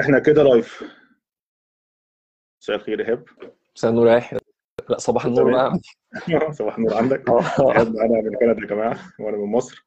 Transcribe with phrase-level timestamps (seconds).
[0.00, 0.84] إحنا كده live
[2.62, 3.24] مساء الخير ايهاب
[3.76, 4.38] مساء النور يا
[4.88, 5.72] لا صباح النور بقى
[6.58, 7.30] صباح النور عندك.
[7.30, 7.40] آه.
[7.40, 9.86] ايهاب أنا من كندا يا جماعة وأنا من مصر.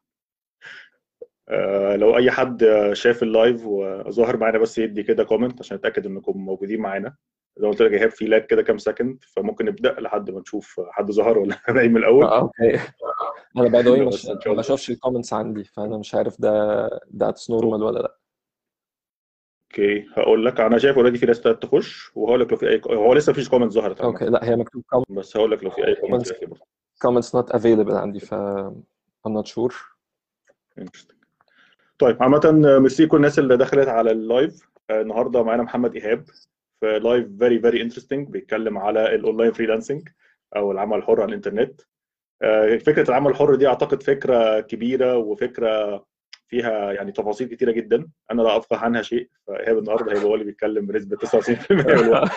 [1.49, 6.05] آه لو أي حد شاف ال live وظاهر معانا بس يدي كده comment عشان اتاكد
[6.05, 7.15] إنكم موجودين معانا.
[7.57, 10.81] زي ما قلت لك ايهاب في lag كده كام second فممكن نبدأ لحد ما نشوف
[10.91, 12.25] حد ظهر ولا نعيد من الأول.
[12.25, 12.79] آه، okay.
[13.57, 13.95] أنا by the way
[14.47, 18.17] ما بشوفش ال comments عندي فأنا مش عارف ده that's normal ولا لأ.
[19.77, 20.59] okay هقول لك.
[20.59, 23.49] أنا شايف already في ناس ابتدت تخش وهقول لك لو في أي هو لسه مفيش
[23.49, 26.27] comment ظهرت okay لا هي مكتوب بس هقول لك لو في أي comment
[27.05, 28.33] comments not available عندي ف
[29.27, 29.75] not sure.
[30.81, 31.15] Interesting.
[31.99, 36.25] طيب عامة ميرسي كل الناس اللي دخلت على ال live آه، النهارده معانا محمد إيهاب.
[36.79, 40.09] في live very very interesting بيتكلم على ال online freelancing
[40.55, 41.81] أو العمل الحر على الإنترنت.
[42.41, 46.05] آه، فكرة العمل الحر دي أعتقد فكرة كبيرة وفكرة
[46.47, 48.07] فيها يعني تفاصيل كتيرة جدا.
[48.31, 52.31] أنا لا أفقه عنها شيء فإيهاب النهارده هيبقى هو اللي بيتكلم بنسبة 99% من الوقت.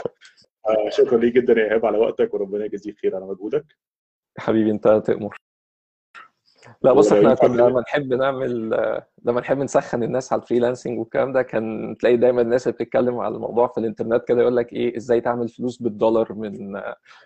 [0.69, 3.67] آه، شكرا ليك جدا يا إيهاب على وقتك وربنا يجزيك خير على مجهودك.
[4.39, 5.37] حبيبي أنت تأمر.
[6.83, 8.71] لا بص إحنا كنا لما نحب نعمل
[9.25, 13.35] لما نحب نسخن الناس على الفريلانسنج والكلام ده كان تلاقي دايما الناس اللي بتتكلم على
[13.35, 16.73] الموضوع في الإنترنت كده يقول لك إيه إزاي تعمل فلوس بالدولار من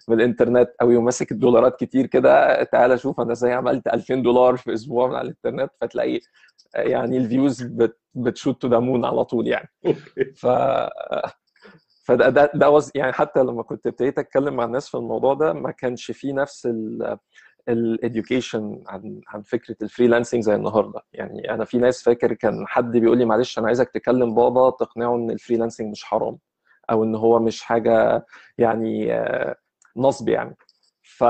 [0.08, 4.56] من الإنترنت أو يوم ماسك الدولارات كتير كده تعالى شوف أنا إزاي عملت 2000 دولار
[4.56, 6.20] في أسبوع من على الإنترنت فتلاقي
[6.74, 9.68] يعني ال views بت بت shoot to the moon على طول يعني.
[10.40, 10.46] ف
[12.04, 15.70] فده ده ده يعني حتى لما كنت ابتديت أتكلم مع الناس في الموضوع ده ما
[15.70, 17.18] كانش فيه نفس ال
[17.68, 21.00] ال education عن عن فكرة ال freelancing زي النهارده.
[21.12, 25.16] يعني أنا في ناس فاكر كان حد بيقول لي معلش أنا عايزك تكلم بابا تقنعه
[25.16, 26.38] إن ال freelancing مش حرام
[26.90, 28.26] أو إن هو مش حاجة
[28.58, 29.56] يعني آه،
[29.96, 30.56] نصب يعني.
[31.02, 31.24] ف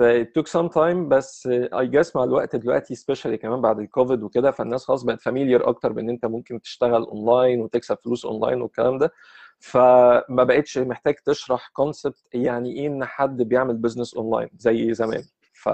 [0.00, 4.50] it took some time بس I guess مع الوقت دلوقتي especially كمان بعد الكوفيد وكده
[4.50, 9.12] فالناس خلاص بقت familiar أكتر بإن أنت ممكن تشتغل اونلاين وتكسب فلوس اونلاين والكلام ده.
[9.60, 15.22] فما بقتش محتاج تشرح concept يعني إيه إن حد بيعمل business online زي زمان.
[15.66, 15.68] ف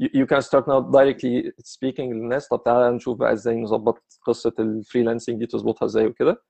[0.00, 2.48] you can start now directly speaking للناس.
[2.48, 6.42] طب تعالى نشوف بقى إزاي نظبط قصة ال freelancing دي تظبطها إزاي وكده.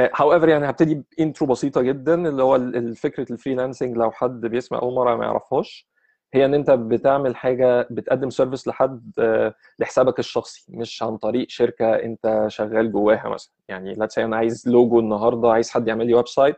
[0.00, 2.58] however يعني هبتدي ب intro بسيطة جدا اللي هو
[2.94, 5.90] فكرة ال freelancing لو حد بيسمع أول مرة ما يعرفهاش.
[6.34, 11.94] هي إن أنت بتعمل حاجة بتقدم service لحد آه، لحسابك الشخصي مش عن طريق شركة
[11.94, 13.52] أنت شغال جواها مثلا.
[13.68, 16.56] يعني say أنا عايز لوجو النهارده عايز حد يعمل لي website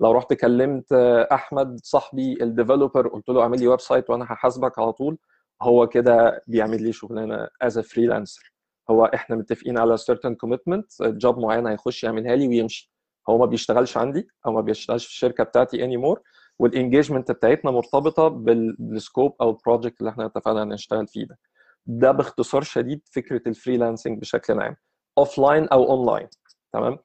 [0.00, 0.92] لو رحت كلمت
[1.32, 5.18] أحمد صاحبي ال developer قلت له اعمل لي website وأنا هحاسبك على طول
[5.62, 8.52] هو كده بيعمل لي شغلانة as freelancer
[8.90, 12.92] هو إحنا متفقين على certain commitment job معين هيخش يعملها لي ويمشي.
[13.28, 16.20] هو ما بيشتغلش عندي أو ما بيشتغلش في الشركة بتاعتي any more
[16.58, 21.26] وال engagement بتاعتنا مرتبطة بال- بال scope أو ال project اللي إحنا اتفقنا نشتغل فيه
[21.26, 21.38] ده.
[21.86, 24.76] ده باختصار شديد فكرة ال freelancing بشكل عام.
[25.18, 26.28] offline أو اونلاين
[26.72, 26.98] تمام؟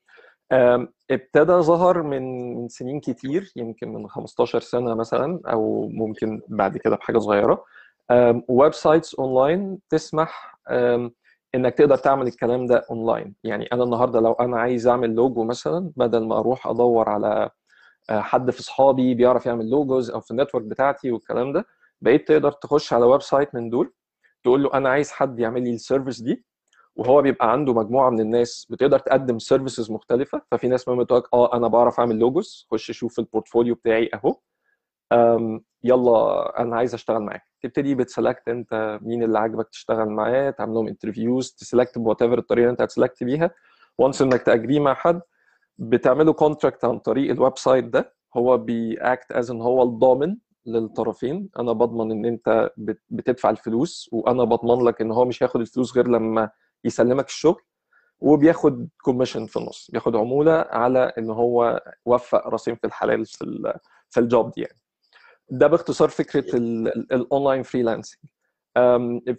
[0.51, 6.77] أم، ابتدى ظهر من من سنين كتير يمكن من 15 سنة مثلا أو ممكن بعد
[6.77, 7.63] كده بحاجة صغيرة.
[8.47, 10.57] websites online تسمح
[11.55, 15.91] إنك تقدر تعمل الكلام ده اونلاين يعني أنا النهارده لو أنا عايز أعمل لوجو مثلا
[15.97, 17.49] بدل ما أروح أدور على
[18.09, 21.65] آه، حد في صحابي بيعرف يعمل logos أو في ال network بتاعتي والكلام ده
[22.01, 23.93] بقيت تقدر تخش على website من دول
[24.43, 26.45] تقول له أنا عايز حد يعمل لي ال service دي.
[26.95, 31.53] وهو بيبقى عنده مجموعة من الناس بتقدر تقدم services مختلفة ففي ناس ممكن تقول آه
[31.57, 34.35] أنا بعرف أعمل logos خش شوف ال portfolio بتاعي أهو.
[35.83, 37.41] يلا أنا عايز أشتغل معاك.
[37.61, 42.21] تبتدي بت select أنت مين اللي عاجبك تشتغل معاه تعمل لهم interviews ت select ب
[42.21, 43.51] whatever الطريقة اللي أنت هت select بيها.
[43.97, 45.21] once إنك ت agree مع حد
[45.77, 48.13] بتعملوا contract عن طريق ال website ده.
[48.37, 51.49] هو بي act as إن هو الضامن للطرفين.
[51.59, 55.95] أنا بضمن إن أنت بت- بتدفع الفلوس وأنا بضمن لك إن هو مش هياخد الفلوس
[55.95, 56.49] غير لما
[56.83, 57.61] يسلمك الشغل
[58.19, 63.73] وبياخد commission في النص بياخد عمولة على إن هو وفق راسين في الحلال في
[64.09, 64.77] في ال job دي يعني.
[65.49, 66.45] ده باختصار فكرة
[67.11, 68.19] ال online freelancing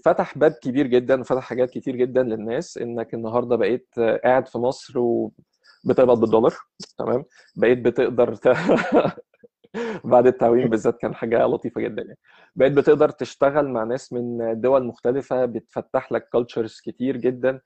[0.05, 3.89] فتح باب كبير جدا وفتح حاجات كتير جدا للناس إنك النهارده بقيت
[4.25, 6.55] قاعد في مصر وبتقبض بالدولار
[6.99, 7.25] تمام؟
[7.57, 8.49] بقيت بتقدر ت...
[10.05, 12.19] بعد التعويم بالذات كان حاجة لطيفة جدا يعني.
[12.57, 17.61] بقيت بتقدر تشتغل مع ناس من دول مختلفة بتفتح لك كالتشرز كتير جدا.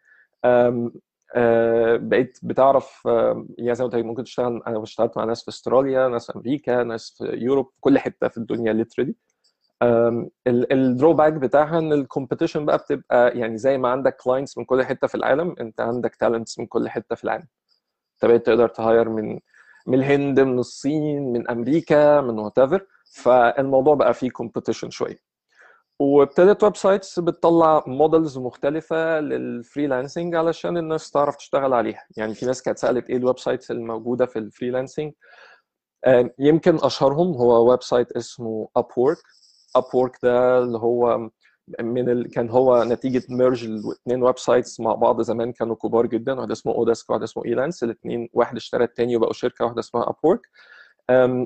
[0.45, 3.03] آه، بقيت بتعرف
[3.59, 6.83] يعني زي ما قلت ممكن تشتغل أنا اشتغلت مع ناس في أستراليا ناس في أمريكا
[6.83, 9.15] ناس في يوروب كل حتة في الدنيا ليترالي
[10.47, 14.85] ال drawback بتاعها إن ال competition بقى بتبقى يعني زي ما عندك clients من كل
[14.85, 17.47] حتة في العالم أنت عندك talents من كل حتة في العالم.
[18.15, 19.41] أنت بقيت تقدر ت hire من
[19.87, 22.55] من الهند من الصين من أمريكا من what
[23.13, 25.19] فالموضوع بقى فيه competition شوية.
[26.01, 32.05] وابتدت websites بتطلع models مختلفة لل freelancing علشان الناس تعرف تشتغل عليها.
[32.17, 35.13] يعني في ناس كانت سألت إيه ال websites الموجودة في ال freelancing
[36.39, 39.19] يمكن أشهرهم هو website اسمه Upwork
[39.77, 41.31] Upwork ده اللي هو
[41.81, 42.31] من ال...
[42.31, 46.33] كان هو نتيجة merge الاثنين websites مع بعض زمان كانوا كبار جدا.
[46.33, 50.49] واحد اسمه oDesk وواحد اسمه Elance الاثنين واحد اشترى الثاني وبقوا شركة واحدة اسمها Upwork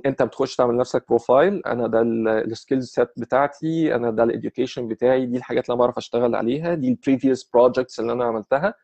[0.07, 3.95] انت بتخش تعمل نفسك profile أنا ده ال skills set بتاعتي.
[3.95, 5.27] أنا ده ال education بتاعي.
[5.27, 6.75] دي الحاجات اللي أنا بعرف أشتغل عليها.
[6.75, 8.75] دي ال previous projects اللي أنا عملتها.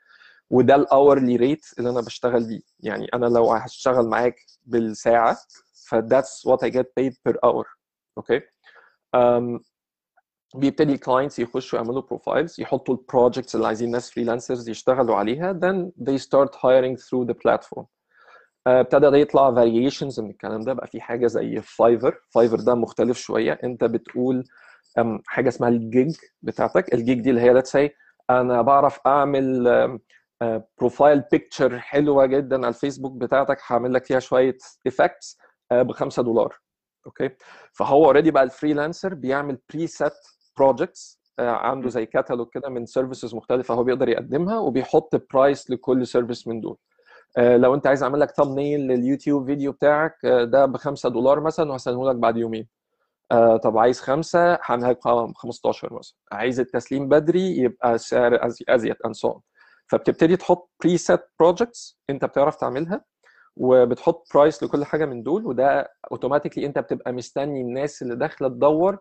[0.50, 2.60] وده ال hourly rate اللي أنا بشتغل بيه.
[2.80, 5.36] يعني أنا لو هشتغل معاك بالساعة
[5.88, 7.68] ف that's what I get paid per hour
[8.18, 8.40] okay
[10.54, 15.52] بيبتدي ال clients يخشوا يعملوا profiles يحطوا ال projects اللي عايزين ناس freelancers يشتغلوا عليها
[15.52, 17.84] then they start hiring through the platform.
[18.66, 23.18] ابتدى ده يطلع variations من الكلام ده بقى في حاجة زي Fiverr Fiverr ده مختلف
[23.18, 23.58] شوية.
[23.64, 24.44] انت بتقول
[25.26, 26.94] حاجة اسمها الجيج بتاعتك.
[26.94, 27.90] الجيج دي اللي هي let's say
[28.30, 29.98] أنا بعرف اعمل
[30.78, 34.56] profile picture حلوة جدا على الفيسبوك بتاعتك هعمل لك فيها شوية
[34.86, 35.38] effects
[35.72, 36.56] ب 5 دولار.
[37.06, 37.30] okay؟
[37.72, 40.12] فهو already بقى ال freelancer بيعمل preset
[40.58, 46.46] projects عنده زي كاتالوج كده من services مختلفة هو بيقدر يقدمها وبيحط price لكل service
[46.48, 46.76] من دول.
[47.38, 52.10] لو انت عايز اعمل لك thumbnail لليوتيوب فيديو بتاعك ده ب 5 دولار مثلا وهسلمه
[52.10, 52.66] لك بعد يومين.
[53.62, 54.98] طب عايز خمسة؟ هعملها لك
[55.36, 56.16] 15 مثلا.
[56.32, 58.38] عايز التسليم بدري يبقى سعر
[58.68, 59.40] أزيد and so
[59.88, 63.04] فبتبتدي تحط preset projects انت بتعرف تعملها
[63.56, 68.98] وبتحط price لكل حاجة من دول وده automatically انت بتبقى مستني الناس اللي داخلة تدور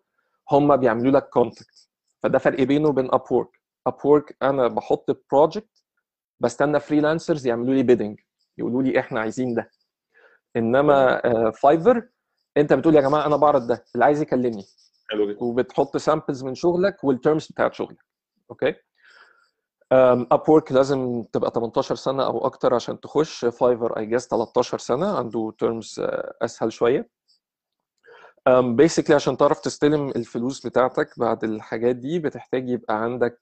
[0.52, 1.90] هم بيعملوا لك contact
[2.24, 5.84] فده فرق بينه وبين Upwork Upwork أنا بحط project
[6.40, 8.20] بستنى freelancers يعملوا لي bidding
[8.58, 9.72] يقولوا لي إحنا عايزين ده.
[10.56, 11.22] إنما
[11.52, 12.08] Fiverr
[12.58, 14.66] أنت بتقول يا جماعة أنا بعرض ده اللي عايز يكلمني.
[15.12, 15.44] حلو جدا.
[15.44, 18.06] وبتحط samples من شغلك وال terms بتاعت شغلك.
[18.52, 18.76] okay؟
[20.32, 23.46] Upwork لازم تبقى 18 سنة أو أكتر عشان تخش.
[23.46, 26.02] Fiverr I guess 13 سنة عنده terms
[26.42, 27.10] أسهل شوية.
[28.50, 33.40] basically عشان تعرف تستلم الفلوس بتاعتك بعد الحاجات دي بتحتاج يبقى عندك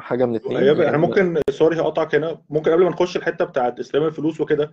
[0.00, 3.80] حاجة من اتنين أيوه إحنا ممكن sorry هقطعك هنا ممكن قبل ما نخش الحتة بتاعت
[3.80, 4.72] استلام الفلوس وكده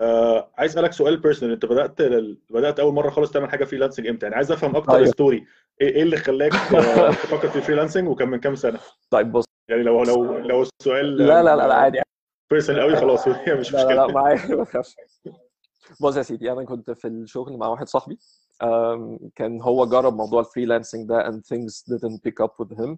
[0.00, 2.02] آه عايز أسألك سؤال personal أنت بدأت
[2.50, 5.06] بدأت أول مرة خالص تعمل حاجة freelancing إمتى؟ يعني عايز أفهم أكتر أيوة.
[5.06, 5.46] story
[5.80, 8.78] إيه إيه اللي خلاك آه، تفكر في ال freelancing وكان من كام سنة؟
[9.10, 9.44] طيب بص.
[9.68, 12.00] يعني لو لو لو السؤال لا لا لا لا عادي.
[12.50, 14.06] personal قوي خلاص هي مش لا لا مشكلة.
[14.06, 14.66] لا معايا ما
[16.00, 18.18] بص يا سيدي أنا كنت في الشغل مع واحد صاحبي.
[19.36, 22.96] كان هو جرب موضوع ال freelancing ده and things didn't pick up with him.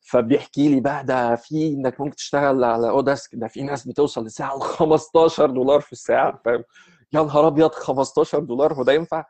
[0.00, 4.56] فبيحكي لي بقى ده في إنك ممكن تشتغل على oDesk ده في ناس بتوصل لساعة
[4.58, 6.64] ل 15 دولار في الساعة فاهم؟
[7.12, 9.24] يا نهار أبيض 15 دولار هو ده ينفع؟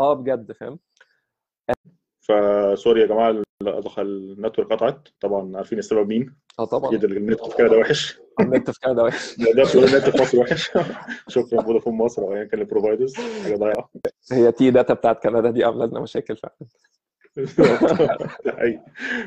[0.00, 0.78] آه بجد فاهم؟
[2.20, 3.47] ف sorry يا جماعة
[3.98, 5.08] ال network قطعت.
[5.20, 6.34] طبعا عارفين السبب مين.
[6.58, 6.90] آه طبعا.
[6.90, 8.18] أكيد النت في كندا وحش.
[8.40, 9.38] النت في كندا وحش.
[9.38, 10.70] ده ده بيقول النت في مصر وحش.
[11.28, 13.90] شكرا فودافون مصر أو ايا كان ال providers حاجة ضايعة.
[14.32, 16.56] هي تي داتا بتاعت كندا دي عامله لنا مشاكل فعلا.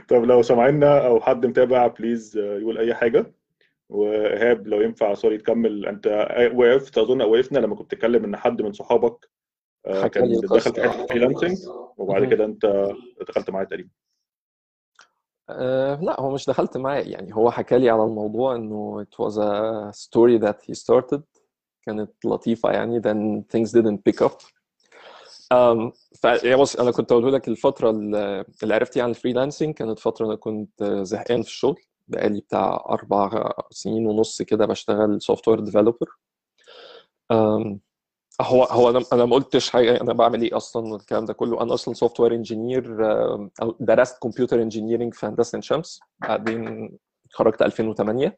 [0.08, 3.34] طب لو سامعينا أو حد متابع please يقول أي حاجة.
[3.90, 5.86] وإيهاب لو ينفع sorry تكمل.
[5.86, 9.30] أنت وقفت اظن وقفنا لما كنت بتتكلم إن حد من صحابك
[9.86, 10.70] آه، كان دخل في.
[10.70, 11.58] حتة freelancing
[11.98, 12.26] وبعد.
[12.26, 12.92] كده أنت
[13.30, 13.90] دخلت معاه تقريبا.
[15.50, 19.34] أه لا هو مش دخلت معاه يعني هو حكى لي على الموضوع إنه it was
[19.38, 21.22] a story that he started.
[21.86, 24.34] كانت لطيفة يعني then things didn't pick up.
[25.54, 26.26] um, ف
[26.80, 31.42] أنا كنت أقول لك الفترة اللي عرفت عن ال freelancing كانت فترة أنا كنت زهقان
[31.42, 31.82] في الشغل.
[32.08, 36.08] بقالي بتاع أربع سنين ونص كده بشتغل software developer
[38.42, 41.62] هو هو أنا أنا ما قلتش حاجة أنا بعمل إيه أصلا والكلام ده كله.
[41.62, 42.98] أنا أصلا software engineer
[43.80, 46.90] درست computer engineering في هندسة شمس بعدين
[47.26, 48.38] اتخرجت 2008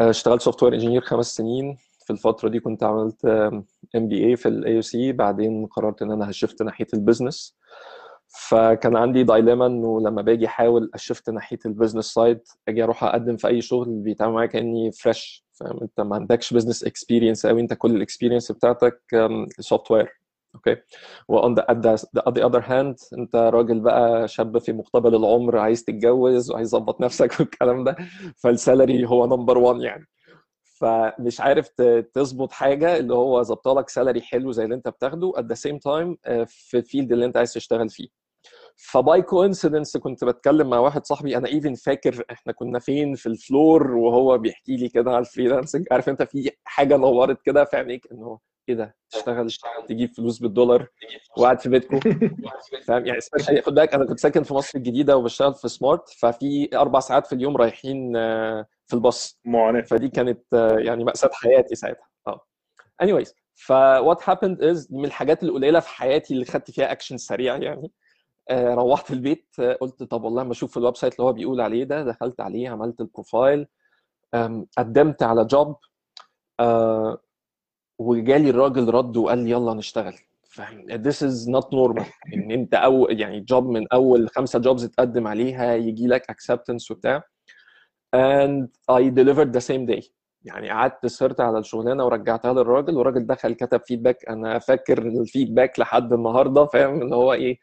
[0.00, 1.76] آه، اشتغلت software engineer خمس سنين.
[2.06, 3.24] في الفترة دي كنت عملت
[3.96, 7.56] MBA في ال AUC بعدين قررت إن أنا ه shift ناحية ال business
[8.48, 13.04] فكان عندي dilemma إنه لما باجي أحاول أ shift ناحية ال business side أجي أروح
[13.04, 17.60] أقدم في أي شغل بيتعامل معايا كأني fresh فاهم؟ انت ما عندكش business experience قوي
[17.60, 19.00] انت كل ال experience بتاعتك
[19.60, 20.20] software okay
[20.54, 20.76] و
[21.28, 21.66] on the
[22.16, 27.34] the other hand انت راجل بقى شاب في مقتبل العمر عايز تتجوز وعايز تظبط نفسك
[27.40, 27.96] والكلام ده
[28.36, 30.06] فال salary هو number 1 يعني.
[30.80, 31.68] فمش عارف
[32.14, 36.16] تظبط حاجة اللي هو ظبط لك salary حلو زي اللي انت بتاخده the same time
[36.24, 38.25] آه، في ال field اللي انت عايز تشتغل فيه.
[38.76, 43.26] ف by coincidence كنت بتكلم مع واحد صاحبي أنا even فاكر إحنا كنا فين في
[43.26, 47.64] ال floor وهو بيحكي لي كده على ال freelancing عارف أنت في حاجة نورت كده
[47.64, 49.48] في عينيك انه إيه ده؟ تشتغل
[49.88, 50.88] تجيب فلوس بالدولار
[51.38, 52.00] وقاعد في بيتكم.
[52.86, 56.68] فاهم؟ يعني especially خد بالك أنا كنت ساكن في مصر الجديدة وبشتغل في سمارت ففي
[56.74, 59.40] أربع ساعات في اليوم رايحين آه، في الباص.
[59.44, 59.80] معاناة.
[59.80, 62.08] فدي كانت آه، يعني مأساة حياتي ساعتها.
[62.26, 62.40] آه.
[63.02, 67.56] Anyways ف what happened is من الحاجات القليلة في حياتي اللي خدت فيها اكشن سريع
[67.56, 67.92] يعني
[68.52, 72.04] روحت البيت آه، قلت طب والله ما أشوف ال website اللي هو بيقول عليه ده
[72.04, 73.66] دخلت عليه عملت ال profile
[74.78, 75.76] قدمت على job
[77.98, 80.14] وجالي الراجل رد وقال لي يلا نشتغل.
[81.06, 82.06] this is not normal.
[82.34, 87.22] إن أنت أو يعني job من أول خمسة jobs تقدم عليها يجي لك acceptance وبتاع.
[88.16, 90.10] and I delivered the same day.
[90.42, 95.78] يعني قعدت سهرت على الشغلانة ورجعتها للراجل والراجل دخل كتب feedback أنا فاكر ال feedback
[95.80, 97.58] لحد النهارده فاهم؟ اللي هو إيه؟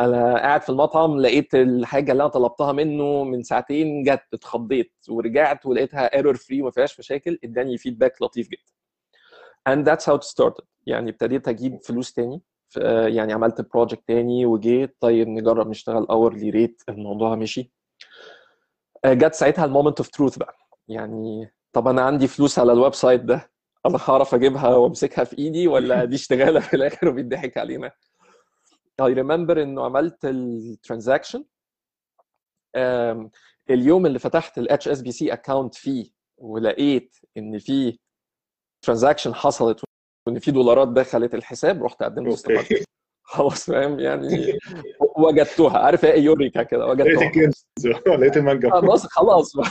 [0.00, 5.66] أنا قاعد في المطعم لقيت الحاجة اللي أنا طلبتها منه من ساعتين جت اتخضيت ورجعت
[5.66, 8.72] ولقيتها error free ما فيهاش مشاكل اداني feedback لطيف جدا.
[9.68, 10.64] And that's how it started.
[10.86, 12.42] يعني ابتديت أجيب فلوس تاني
[13.06, 17.72] يعني عملت project تاني وجيت طيب نجرب نشتغل hourly rate الموضوع مشي.
[19.04, 20.56] آه، جت ساعتها ال moment of truth بقى.
[20.88, 23.50] يعني طب أنا عندي فلوس على ال website ده
[23.86, 27.92] أنا هعرف أجيبها وأمسكها في إيدي ولا دي اشتغالة في الآخر وبيضحك علينا؟
[29.02, 31.44] I remember إنه عملت ال transaction
[33.70, 37.98] اليوم اللي فتحت ال HSBC account فيه ولقيت إن في
[38.84, 39.80] transaction حصلت
[40.26, 42.84] وإن في دولارات دخلت الحساب رحت قدمت استقالتي
[43.28, 44.58] خلاص فاهم؟ يعني
[45.18, 47.30] وجدتها عارف إيه؟ eureka كده وجدتها
[48.16, 49.52] لقيت المانجا خلاص خلاص.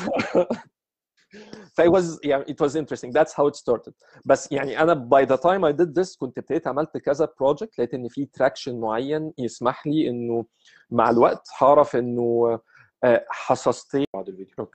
[1.77, 3.11] ف it was يعني it was interesting.
[3.11, 3.93] That's how it started.
[4.25, 7.93] بس يعني أنا by the time I did this كنت ابتديت عملت كذا project لقيت
[7.93, 10.45] إن في traction معين يسمح لي إنه
[10.91, 12.59] مع الوقت هعرف إنه
[13.03, 14.71] آه، حصصتين بعد الفيديو.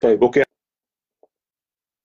[0.00, 0.42] طيب okay.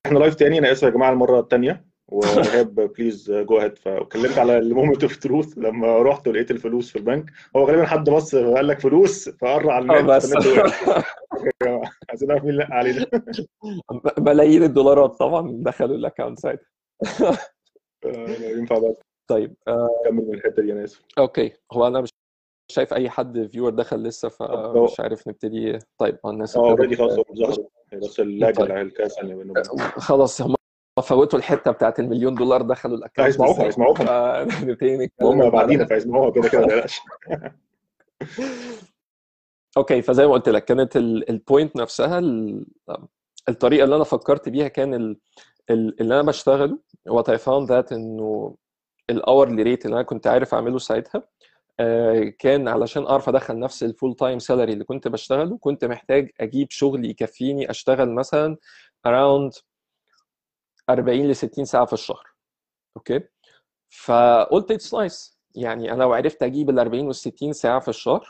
[0.06, 0.58] إحنا live تاني.
[0.58, 5.16] أنا آسف يا جماعة المرة الثانية وايهاب please go ahead فاتكلمت على ال moment of
[5.16, 7.30] truth لما رحت ولقيت الفلوس في البنك.
[7.56, 11.04] هو غالبا حد بص قال لك فلوس فقرع آه
[12.08, 13.06] عايزين نعرف مين اللي علينا.
[14.18, 16.66] ملايين الدولارات طبعا دخلوا الاكونت ساعتها.
[18.40, 18.94] ينفع بقى.
[19.30, 21.52] طيب آه، نكمل من الحتة دي أنا اسف أوكي.
[21.72, 22.10] هو أنا مش
[22.72, 25.78] شايف أي حد فيور دخل لسه فمش عارف نبتدي.
[25.98, 27.16] طيب آه، الناس آه اوريدي خلاص
[27.92, 28.70] بس اللاج طيب.
[28.70, 29.16] الكاس
[29.96, 30.54] خلاص هم
[31.02, 33.66] فوتوا الحتة بتاعت المليون دولار دخلوا الاكونت هيسمعوها.
[33.66, 37.00] هيسمعوها نتكلم هم بعدينا فيسمعوها كده كده ما تقلقش.
[39.78, 42.66] okay فزي ما قلت لك كانت ال point نفسها ال-
[43.48, 45.18] الطريقة اللي أنا فكرت بيها كان ال-
[45.70, 46.78] ال- اللي أنا بشتغله
[47.10, 48.56] what I found that إنه
[49.10, 51.22] ال hourly rate اللي أنا كنت عارف أعمله ساعتها
[51.80, 56.30] آه، كان علشان أعرف أدخل نفس ال full time salary اللي كنت بشتغله كنت محتاج
[56.40, 58.56] أجيب شغل يكفيني أشتغل مثلا
[59.08, 59.60] around
[60.90, 62.26] 40 ل 60 ساعة في الشهر.
[62.96, 63.20] okay؟
[63.90, 68.28] فقلت it's nice يعني أنا لو عرفت أجيب ال 40 وال 60 ساعة في الشهر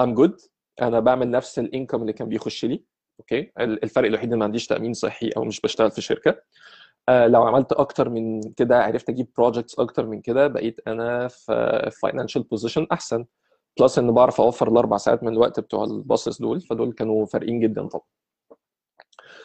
[0.00, 0.40] I'm good
[0.82, 2.84] أنا بعمل نفس ال income اللي كان بيخش لي.
[3.20, 6.40] okay؟ الفرق الوحيد إن ما عنديش تأمين صحي أو مش بشتغل في شركة.
[7.08, 11.90] آه، لو عملت أكتر من كده عرفت أجيب projects أكتر من كده بقيت أنا في
[12.02, 13.24] financial position أحسن.
[13.80, 17.88] plus إن بعرف أوفر الأربع ساعات من الوقت بتوع الباصات دول فدول كانوا فارقين جدا
[17.88, 18.04] طبعا.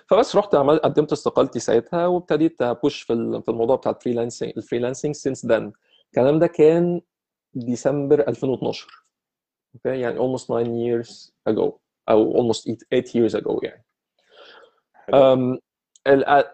[0.10, 4.63] فبس رحت قدمت استقالتي ساعتها وابتديت ا push في في الموضوع بتاع ال freelancing ال
[4.63, 5.72] freelancing since then
[6.06, 7.02] الكلام ده كان
[7.54, 8.99] ديسمبر 2012
[9.76, 11.72] okay يعني almost 9 years ago
[12.10, 13.86] أو almost 8 years ago يعني.
[15.12, 15.60] um,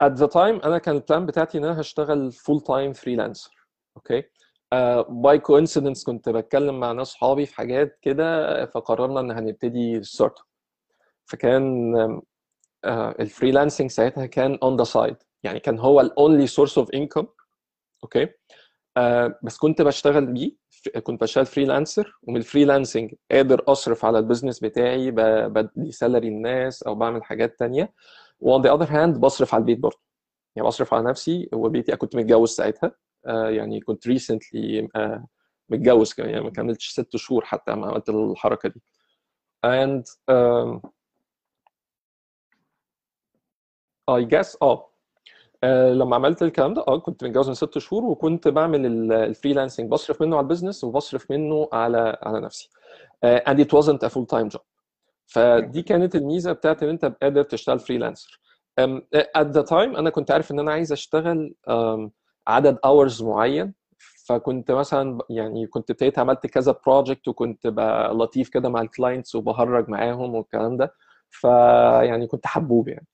[0.04, 4.24] at the time أنا كان ال plan بتاعتي إن أنا هشتغل full time freelancer okay
[5.10, 10.40] by coincidence كنت بتكلم مع ناس صحابي في حاجات كده فقررنا إن هنبتدي start
[11.26, 11.94] فكان
[13.20, 17.28] ال freelancing ساعتها كان on the side يعني كان هو ال only source of income
[18.04, 18.28] okay
[19.44, 20.52] بس كنت بشتغل بيه.
[20.90, 26.84] كنت بشتغل freelancer ومن ال freelancing قادر أصرف على ال business بتاعي بدي salary الناس
[26.84, 27.94] أو بعمل حاجات تانية.
[28.40, 30.00] and on the other hand بصرف على البيت برضه.
[30.56, 32.92] يعني بصرف على نفسي وبيتي كنت متجوز ساعتها.
[33.26, 34.90] آه، يعني كنت recently
[35.70, 38.82] متجوز كمان يعني ما كملتش ست شهور حتى ما عملت الحركة دي.
[39.66, 40.80] And um,
[44.08, 44.95] I guess آه
[45.64, 49.18] آه، لما عملت الكلام ده آه كنت متجوز من ست شهور وكنت بعمل ال- ال
[49.18, 52.70] freelancing بصرف منه على ال business وبصرف منه على على نفسي.
[53.24, 54.62] آه، and it wasn't a full time job.
[55.26, 58.40] فدي كانت الميزة بتاعت إن أنت قادر تشتغل freelancer
[59.38, 62.10] at the time أنا كنت عارف إن أنا عايز أشتغل um,
[62.48, 63.74] عدد hours معين.
[64.28, 67.68] فكنت مثلا يعني كنت ابتديت عملت كذا project وكنت
[68.14, 70.94] لطيف كده مع ال clients وبهرج معاهم والكلام ده.
[71.30, 73.08] فيعني كنت حبوب يعني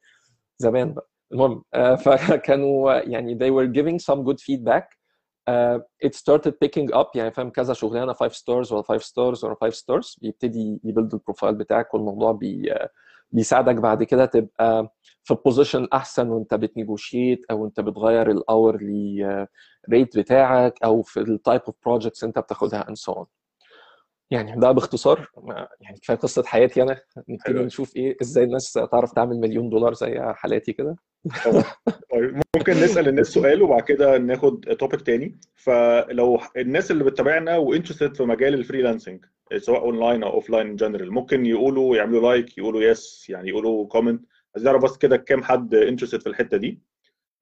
[0.57, 1.09] زمان بقى.
[1.33, 5.01] المهم آه، فكانوا يعني they were giving some good feedback.
[5.49, 9.55] uh, it started picking up يعني فاهم كذا شغلانة 5 stars ولا 5 stars ولا
[9.61, 12.73] 5 stars بيبتدي ي build ال profile بتاعك والموضوع بي
[13.31, 19.47] بيساعدك بعد كده تبقى في position أحسن وأنت بت negotiate أو أنت بتغير ال
[19.89, 23.40] hourly rate بتاعك أو في ال type of projects أنت بتاخدها and so on.
[24.31, 25.29] يعني ده باختصار
[25.81, 30.19] يعني كفاية قصة حياتي أنا نبتدي نشوف إيه إزاي الناس تعرف تعمل مليون دولار زي
[30.33, 30.95] حالاتي كده.
[32.11, 35.39] طيب ممكن نسأل الناس سؤال وبعد كده ناخد topic تاني.
[35.55, 39.25] فلو الناس اللي بتتابعنا و interested في مجال ال freelancing
[39.57, 44.25] سواء اونلاين أو offline general ممكن يقولوا يعملوا like يقولوا yes يعني يقولوا comment
[44.55, 46.81] عايز أعرف بس كده كام حد interested في الحتة دي؟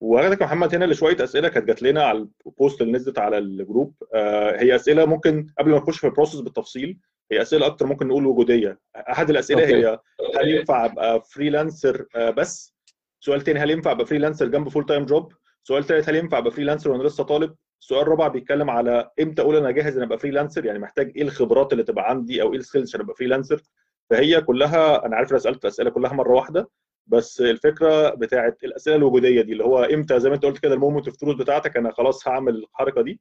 [0.01, 3.37] وهاخدك يا محمد هنا لشوية أسئلة كانت جات لنا على ال post اللي نزلت على
[3.37, 3.93] ال group.
[4.13, 6.97] آه هي أسئلة ممكن قبل ما نخش في ال process بالتفصيل
[7.31, 8.79] هي أسئلة أكتر ممكن نقول وجودية.
[8.95, 9.75] أحد الأسئلة okay.
[9.87, 9.99] هي
[10.39, 12.75] هل ينفع أبقى freelancer آه بس.
[13.19, 15.33] سؤال تاني هل ينفع أبقى freelancer جنب full time job
[15.63, 19.55] سؤال ثالث هل ينفع أبقى freelancer وأنا لسه طالب؟ سؤال رابع بيتكلم على إمتى أقول
[19.55, 22.64] أنا جاهز إن أبقى freelancer يعني محتاج إيه الخبرات اللي تبقى عندي أو إيه ال
[22.64, 23.61] skills عشان أبقى freelancer
[24.09, 26.69] فهي كلها أنا عارف أنا سألت الاسئله كلها مرة واحدة.
[27.11, 30.78] بس الفكرة بتاعت الأسئلة الوجودية دي اللي هو إمتى زي ما أنت قلت كده ال
[30.78, 33.19] moment of truth بتاعتك أنا خلاص هعمل الحركة دي.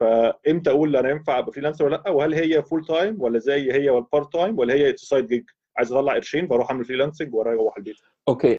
[0.00, 3.90] فإمتى أقول أنا ينفع أبقى freelancer ولا لأ؟ وهل هي full time ولا زي هي
[3.90, 5.44] وال part time ولا هي side gig
[5.76, 7.96] عايز أطلع قرشين بروح أعمل freelancing وأروح البيت.
[8.28, 8.56] okay.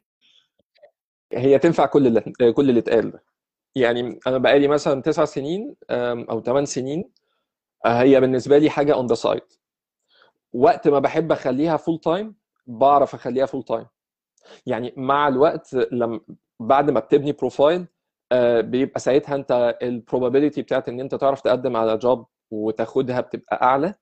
[1.32, 3.10] هي تنفع كل اللي كل اللي اتقال.
[3.10, 3.24] ده
[3.74, 5.76] يعني أنا بقالي مثلا تسع سنين
[6.30, 7.10] أو ثمان سنين
[7.86, 9.42] هي بالنسبة لي حاجة on the side
[10.52, 12.34] وقت ما بحب أخليها full time
[12.66, 13.86] بعرف أخليها full time
[14.66, 16.20] يعني مع الوقت لما
[16.60, 17.86] بعد ما بتبني profile
[18.32, 23.62] آه، بيبقى ساعتها انت ال probability بتاعت ان انت تعرف تقدم على job وتاخدها بتبقى
[23.62, 23.94] أعلى.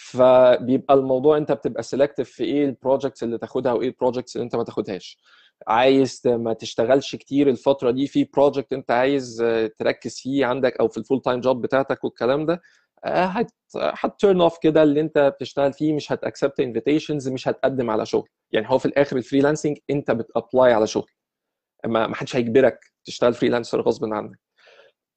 [0.00, 4.44] فبيبقى الموضوع انت بتبقى selective في إيه ال projects اللي تاخدها وايه ال projects اللي
[4.44, 5.18] انت ما تاخدهاش.
[5.68, 10.88] عايز ما تشتغلش كتير الفترة دي في project انت عايز آه، تركز فيه عندك أو
[10.88, 12.60] في ال full time job بتاعتك والكلام ده.
[13.04, 17.90] هت هت turn off كده اللي انت بتشتغل فيه مش هت accept invitations مش هتقدم
[17.90, 18.28] على شغل.
[18.52, 21.10] يعني هو في الآخر ال freelancing انت بت apply على شغل.
[21.86, 24.38] ما حدش هيجبرك تشتغل freelancer غصب عنك.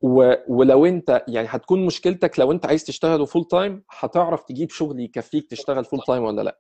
[0.04, 0.34] و...
[0.48, 5.50] ولو انت يعني هتكون مشكلتك لو انت عايز تشتغل full time هتعرف تجيب شغل يكفيك
[5.50, 6.60] تشتغل full time ولا لا.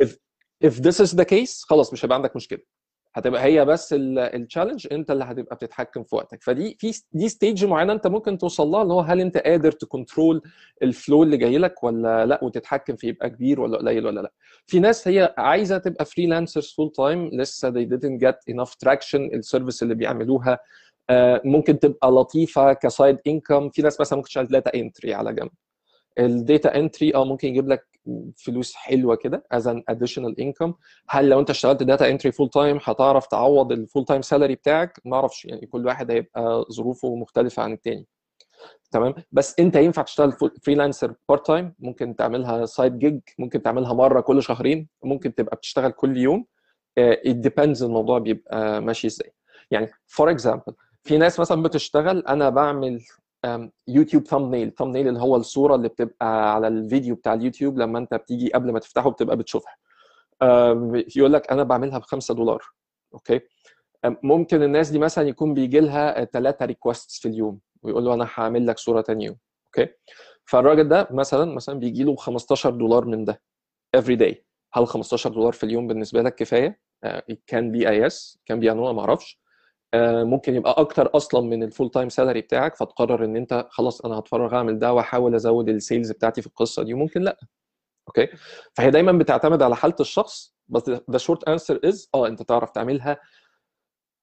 [0.00, 0.08] If
[0.66, 2.58] if this is the case خلاص مش هيبقى عندك مشكلة.
[3.14, 6.42] هتبقى هي بس ال challenge انت اللي هتبقى بتتحكم في وقتك.
[6.42, 9.81] فدي في دي stage معينة انت ممكن توصل لها اللي هو هل انت قادر ت
[9.81, 10.42] control
[10.82, 14.32] ال flow اللي جاي لك ولا لا وتتحكم فيه يبقى كبير ولا قليل ولا لا.
[14.66, 19.40] في ناس هي عايزة تبقى freelancers full time لسه they didn't get enough traction ال
[19.40, 20.58] service اللي بيعملوها
[21.10, 25.32] آه، ممكن تبقى لطيفة ك side income في ناس مثلا ممكن تشتغل data entry على
[25.32, 25.50] جنب.
[26.18, 27.86] ال data entry آه ممكن يجيب لك
[28.36, 30.74] فلوس حلوة كده as an additional income
[31.08, 35.00] هل لو انت اشتغلت data entry full time هتعرف تعوض ال full time salary بتاعك؟
[35.04, 38.06] ما أعرفش يعني كل واحد هيبقى ظروفه مختلفة عن التاني.
[38.90, 40.32] تمام؟ بس انت ينفع تشتغل
[40.62, 45.90] freelancer part time ممكن تعملها side gig ممكن تعملها مرة كل شهرين ممكن تبقى بتشتغل
[45.92, 46.46] كل يوم.
[47.28, 49.32] it depends الموضوع بيبقى ماشي إزاي.
[49.70, 53.00] يعني for example في ناس مثلا بتشتغل أنا بعمل
[53.88, 58.52] يوتيوب thumbnail thumbnail اللي هو الصورة اللي بتبقى على الفيديو بتاع اليوتيوب لما انت بتيجي
[58.52, 59.76] قبل ما تفتحه بتبقى بتشوفها.
[61.16, 62.62] يقول لك أنا بعملها ب 5 دولار.
[63.14, 63.40] أوكي؟
[64.22, 68.66] ممكن الناس دي مثلا يكون بيجي لها ثلاثة ريكوستس في اليوم ويقول له أنا هعمل
[68.66, 69.36] لك صورة ثاني يوم.
[69.66, 69.92] okay؟
[70.44, 73.42] فالراجل ده مثلا مثلا بيجي له 15 دولار من ده
[73.96, 74.34] every day.
[74.72, 76.80] هل 15 دولار في اليوم بالنسبة لك كفاية؟
[77.46, 79.41] can be yes can be no ما أعرفش.
[80.24, 84.18] ممكن يبقى أكتر أصلا من ال full time salary بتاعك فتقرر إن أنت خلاص أنا
[84.18, 87.38] هتفرغ اعمل ده وأحاول أزود ال sales بتاعتي في القصة دي وممكن لأ.
[88.08, 88.28] okay؟
[88.74, 93.20] فهي دايما بتعتمد على حالة الشخص بس the short answer is آه أنت تعرف تعملها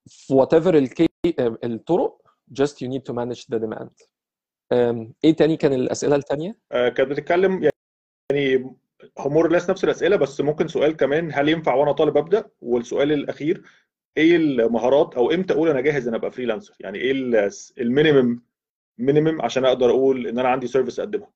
[0.09, 0.87] في whatever
[1.63, 2.21] الطرق
[2.61, 4.07] just you need to manage the demand.
[5.23, 7.69] إيه تاني كان الأسئلة الثانية؟ آه كانت بتتكلم
[8.31, 8.75] يعني
[9.25, 13.11] more or less نفس الأسئلة بس ممكن سؤال كمان هل ينفع وأنا طالب أبدأ؟ والسؤال
[13.11, 13.63] الأخير
[14.17, 17.11] إيه المهارات أو إمتى أقول أنا جاهز ان ابقى فريلانسر؟ يعني إيه
[17.77, 18.43] ال minimum
[18.97, 21.31] minimum عشان أقدر أقول ان أنا عندي service اقدمها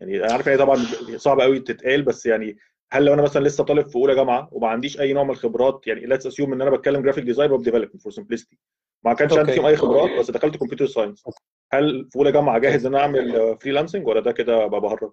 [0.00, 0.76] يعني أنا عارف هي طبعا
[1.16, 2.58] صعب قوي تتقال بس يعني
[2.90, 5.86] هل لو أنا مثلا لسه طالب في اولى جامعة وما عنديش اي نوع من الخبرات
[5.86, 8.58] يعني let's assume ان أنا بتكلم graphic design web development for simplicity
[9.04, 11.24] ما كانش عندي فيهم اي خبرات بس دخلت computer science
[11.72, 15.12] هل في اولى جامعة جاهز إن أنا أعمل freelancing ولا ده كده بهرج؟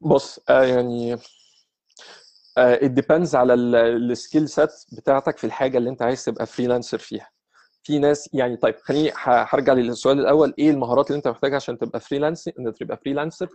[0.00, 1.16] بص آه يعني
[2.60, 7.28] it depends على ال skill set بتاعتك في الحاجة اللي انت عايز تبقى freelancer فيها.
[7.82, 12.00] في ناس يعني طيب خليني هرجع للسؤال الأول إيه المهارات اللي انت محتاجها عشان تبقى
[12.00, 13.48] freelancer إن تبقى freelancer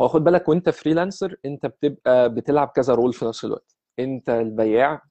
[0.00, 3.76] هو خد بالك وانت freelancer انت بتبقى بتلعب كذا role في نفس الوقت.
[3.98, 5.02] انت البياع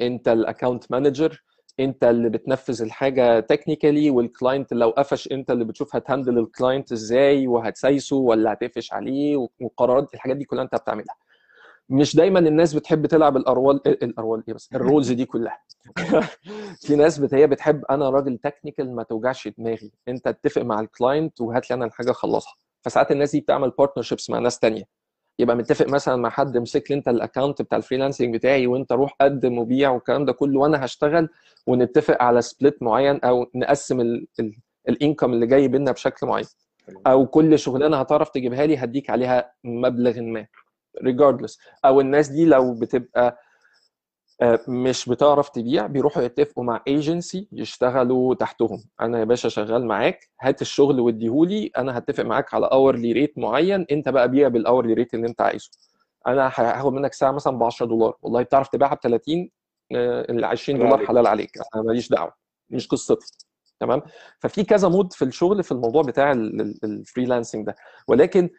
[0.00, 1.42] انت ال account manager
[1.80, 6.46] انت اللي بتنفذ الحاجة technically وال client لو قفش انت اللي بتشوف هت handle ال
[6.46, 11.14] client إزاي وهتسايسه ولا هتقفش عليه وقرارات الحاجات دي كلها انت بتعملها.
[11.88, 15.62] مش دايما الناس بتحب تلعب ال role ال role إيه بس ال roles دي كلها.
[16.86, 17.34] في ناس بت...
[17.34, 19.92] هي بتحب أنا راجل technical ما توجعش دماغي.
[20.08, 22.54] أنت اتفق مع ال client وهات لي أنا الحاجة أخلصها.
[22.82, 24.84] فساعات الناس دي بتعمل partnerships مع ناس تانية.
[25.38, 28.92] يبقى متفق مثلا مع حد امسك لي أنت ال account بتاع ال freelancing بتاعي وأنت
[28.92, 31.28] روح قدم وبيع والكلام ده كله وأنا هشتغل
[31.66, 34.00] ونتفق على split معين أو نقسم
[34.88, 36.46] ال income اللي جاي بينا بشكل معين.
[37.06, 40.46] أو كل شغلانة هتعرف تجيبها لي هديك عليها مبلغ ما.
[41.00, 41.58] Regardless.
[41.84, 43.38] أو الناس دي لو بتبقى
[44.68, 48.84] مش بتعرف تبيع بيروحوا يتفقوا مع ايجنسي يشتغلوا تحتهم.
[49.00, 53.86] أنا يا باشا شغال معاك هات الشغل واديهولي أنا هتفق معاك على hourly rate معين
[53.90, 55.70] أنت بقى بيع بال hourly rate اللي أنت عايزه.
[56.26, 58.16] أنا هاخد منك ساعة مثلا ب 10 دولار.
[58.22, 59.50] والله بتعرف تبيعها ب 30
[59.92, 61.50] ال 20 دولار حلال عليك.
[61.74, 62.32] أنا ماليش دعوة
[62.70, 63.46] مش قصتي.
[63.80, 64.02] تمام؟
[64.38, 67.76] ففي كذا mode في الشغل في الموضوع بتاع ال freelancing ده.
[68.08, 68.50] ولكن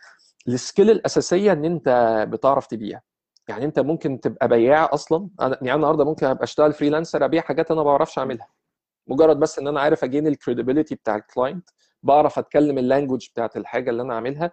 [0.48, 1.90] ال skill الأساسية إن أنت
[2.30, 3.02] بتعرف تبيع.
[3.48, 5.30] يعني أنت ممكن تبقى بياع أصلا.
[5.42, 8.48] أنا يعني النهارده ممكن أبقى أشتغل freelancer أبيع حاجات أنا ما بعرفش أعملها.
[9.08, 11.70] مجرد بس إن أنا عارف أ gain ال credibility بتاع ال client
[12.04, 14.52] بعرف أتكلم ال language بتاعت الحاجة اللي أنا عاملها.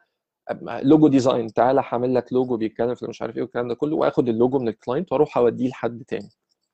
[0.83, 4.29] logo design تعالى هعمل لك لوجو بيتكلم في مش عارف إيه والكلام ده كله وآخد
[4.29, 6.29] اللوجو من ال client وأروح أوديه لحد تاني.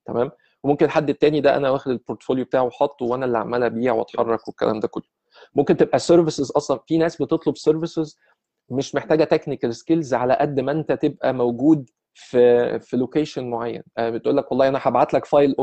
[0.07, 0.31] تمام؟
[0.64, 4.48] وممكن الحد التاني ده أنا واخد ال portfolio بتاعه وحاطه وأنا اللي عمال أبيع وأتحرك
[4.48, 5.05] والكلام ده كله.
[5.55, 6.81] ممكن تبقى services أصلا.
[6.87, 8.18] في ناس بتطلب services
[8.70, 13.83] مش محتاجة technical skills على قد ما أنت تبقى موجود في في location معين.
[13.98, 15.55] بتقول لك والله أنا هبعت لك file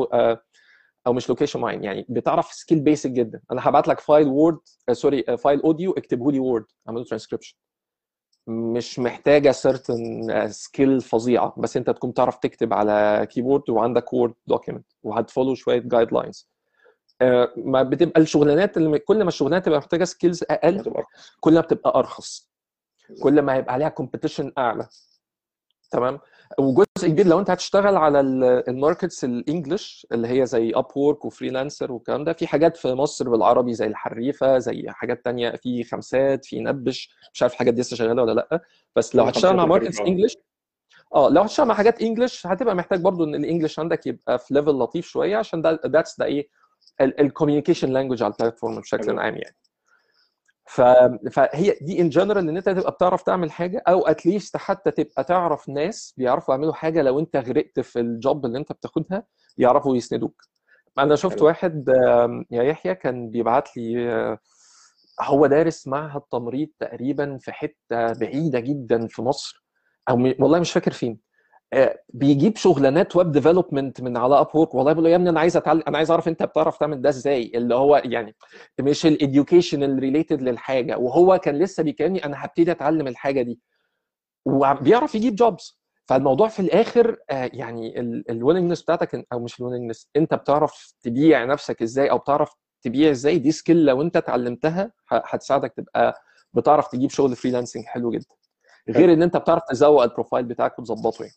[1.08, 3.42] أو مش location معين يعني بتعرف skill basic جدا.
[3.52, 4.60] أنا هبعت لك file Word
[4.92, 7.56] sorry file audio اكتبه لي وورد أعمله ترانسكريبشن
[8.48, 14.86] مش محتاجة certain skill فظيعة بس أنت تكون تعرف تكتب على keyboard وعندك Word document
[15.04, 16.50] وهت follow شوية guidelines
[17.58, 20.94] ما بتبقى الشغلانات اللي كل ما الشغلانات تبقى محتاجة skills أقل
[21.40, 22.53] كل ما بتبقى أرخص.
[23.24, 24.88] كل ما هيبقى عليها competition أعلى.
[25.92, 26.20] تمام؟
[26.60, 31.26] وجزء كبير لو أنت هتشتغل على ال markets ال English اللي هي زي Upwork و
[31.26, 36.46] Freelancer والكلام ده في حاجات في مصر بالعربي زي الحريفة زي حاجات تانية في خمسات
[36.46, 38.62] في نبش مش عارف الحاجات دي لسه شغالة ولا لأ.
[38.96, 40.38] بس لو هتشتغل مع markets English
[41.16, 44.54] آه لو هتشتغل مع حاجات English هتبقى محتاج برضو إن ال English عندك يبقى في
[44.54, 46.48] level لطيف شوية عشان ده that's ده إيه
[47.02, 49.56] ال communication language على ال platform بشكل عام يعني.
[50.66, 50.82] ف...
[51.32, 55.24] فهي دي in general إن أنت تبقى بتعرف تعمل حاجة أو at least حتى تبقى
[55.24, 59.24] تعرف ناس بيعرفوا يعملوا حاجة لو أنت غرقت في ال job اللي أنت بتاخدها
[59.58, 60.42] يعرفوا يسندوك
[61.00, 61.46] أنا شفت حلو.
[61.48, 61.86] واحد
[62.52, 64.38] يا يحيى كان بيبعت لي
[65.22, 69.66] هو دارس معهد تمريض تقريبا في حتة بعيدة جدا في مصر
[70.10, 70.34] أو م...
[70.40, 71.20] والله مش فاكر فين
[72.14, 75.84] بيجيب شغلانات web development من على Upwork والله بقول له يا ابني أنا عايز أتعلم
[75.88, 78.36] أنا عايز أعرف أنت بتعرف تعمل ده إزاي؟ اللي هو يعني
[78.82, 80.98] مش ال education related للحاجة.
[80.98, 83.60] وهو كان لسه بيكلمني أنا هبتدي أتعلم الحاجة دي.
[84.46, 90.34] وبيعرف يجيب jobs فالموضوع في الآخر يعني ال willingness بتاعتك أو مش ال willingness أنت
[90.34, 92.50] بتعرف تبيع نفسك إزاي أو بتعرف
[92.82, 96.22] تبيع إزاي؟ دي skill لو أنت اتعلمتها هتساعدك تبقى
[96.54, 98.26] بتعرف تجيب شغل freelancing حلو جدا.
[98.90, 101.36] غير إن أنت بتعرف تزوق ال profile بتاعك وتظبطه يعني.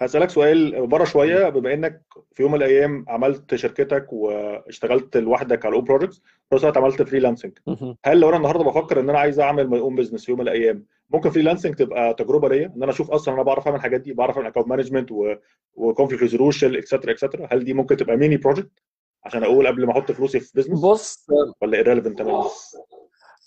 [0.00, 1.48] هسألك سؤال بره شوية.
[1.48, 6.54] بما إنك في يوم من الأيام عملت شركتك واشتغلت لوحدك على ال own projects في
[6.54, 7.52] نفس الوقت عملت freelancing
[8.04, 10.48] هل لو أنا النهارده بفكر إن أنا عايز أعمل my own business في يوم من
[10.48, 14.12] الأيام ممكن freelancing تبقى تجربة ليا؟ إن أنا أشوف أصلا أنا بعرف أعمل الحاجات دي
[14.12, 15.08] بعرف أعمل account management
[15.74, 18.70] و conflict resolution extra extra هل دي ممكن تبقى mini project
[19.24, 21.26] عشان أقول قبل ما أحط فلوسي في business بص
[21.62, 22.44] ولا irrelevant تماما؟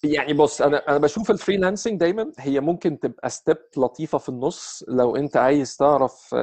[0.03, 4.83] يعني بص أنا أنا بشوف ال freelancing دايما هي ممكن تبقى step لطيفة في النص
[4.87, 6.35] لو أنت عايز تعرف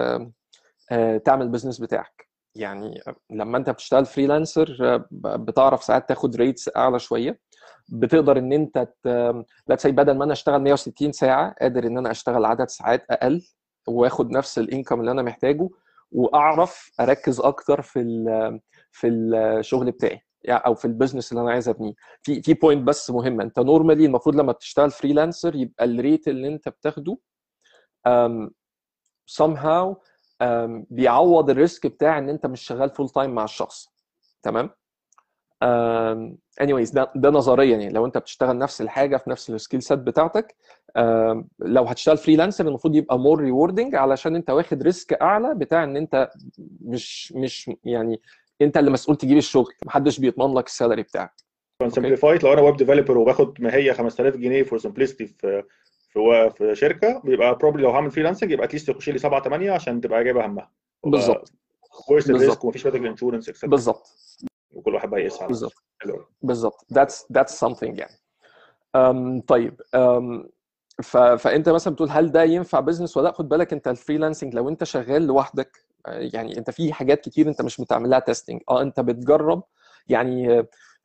[1.24, 2.28] تعمل business بتاعك.
[2.54, 4.76] يعني لما أنت بتشتغل freelancer
[5.12, 7.40] بتعرف ساعات تاخد rates أعلى شوية.
[7.88, 8.88] بتقدر إن أنت
[9.66, 13.42] let's بدل ما أنا أشتغل 160 ساعة قادر إن أنا أشتغل عدد ساعات أقل
[13.88, 15.68] وآخد نفس ال income اللي أنا محتاجه
[16.12, 18.04] وأعرف أركز أكتر في
[18.92, 20.20] في الشغل بتاعي.
[20.44, 21.92] يعني أو في ال business اللي أنا عايز أبنيه.
[22.22, 26.48] في في point بس مهمه أنت normally المفروض لما بتشتغل freelancer يبقى ال rate اللي
[26.48, 27.18] أنت بتاخده
[28.08, 28.50] um,
[29.42, 29.94] somehow
[30.42, 33.88] um, بيعوض ال risk بتاع إن أنت مش شغال full time مع الشخص.
[34.42, 34.70] تمام؟
[35.64, 37.88] um, anyways ده ده نظريا يعني.
[37.92, 40.56] لو أنت بتشتغل نفس الحاجة في نفس ال skill set بتاعتك
[40.98, 45.96] um, لو هتشتغل freelancer المفروض يبقى more rewarding علشان أنت واخد risk أعلى بتاع إن
[45.96, 46.30] أنت
[46.80, 48.20] مش مش يعني
[48.62, 51.32] انت اللي مسؤول تجيب الشغل محدش بيضمن لك ال salary بتاعك.
[51.88, 55.62] simplified لو أنا web developer وباخد ما هي 5000 جنيه for simplicity في
[56.10, 59.70] في في شركة بيبقى probably لو هعمل freelancing يبقى at least يخش لي 7 8
[59.70, 60.70] عشان تبقى جايبه همها.
[61.04, 61.52] بالظبط.
[62.10, 64.06] ال risk ومفيش medical insurance بالظبط.
[64.72, 65.74] وكل واحد بقى يقيس على بالظبط.
[66.42, 66.86] بالظبط.
[66.94, 68.16] That's that's something يعني.
[68.96, 69.80] um, طيب.
[69.96, 70.46] um,
[71.02, 74.54] ف, فأنت مثلا بتقول هل ده ينفع business ولا لأ؟ خد بالك أنت ال freelancing
[74.54, 78.82] لو أنت شغال لوحدك يعني أنت في حاجات كتير أنت مش بتعمل لها testing آه
[78.82, 79.62] أنت بتجرب.
[80.08, 80.64] يعني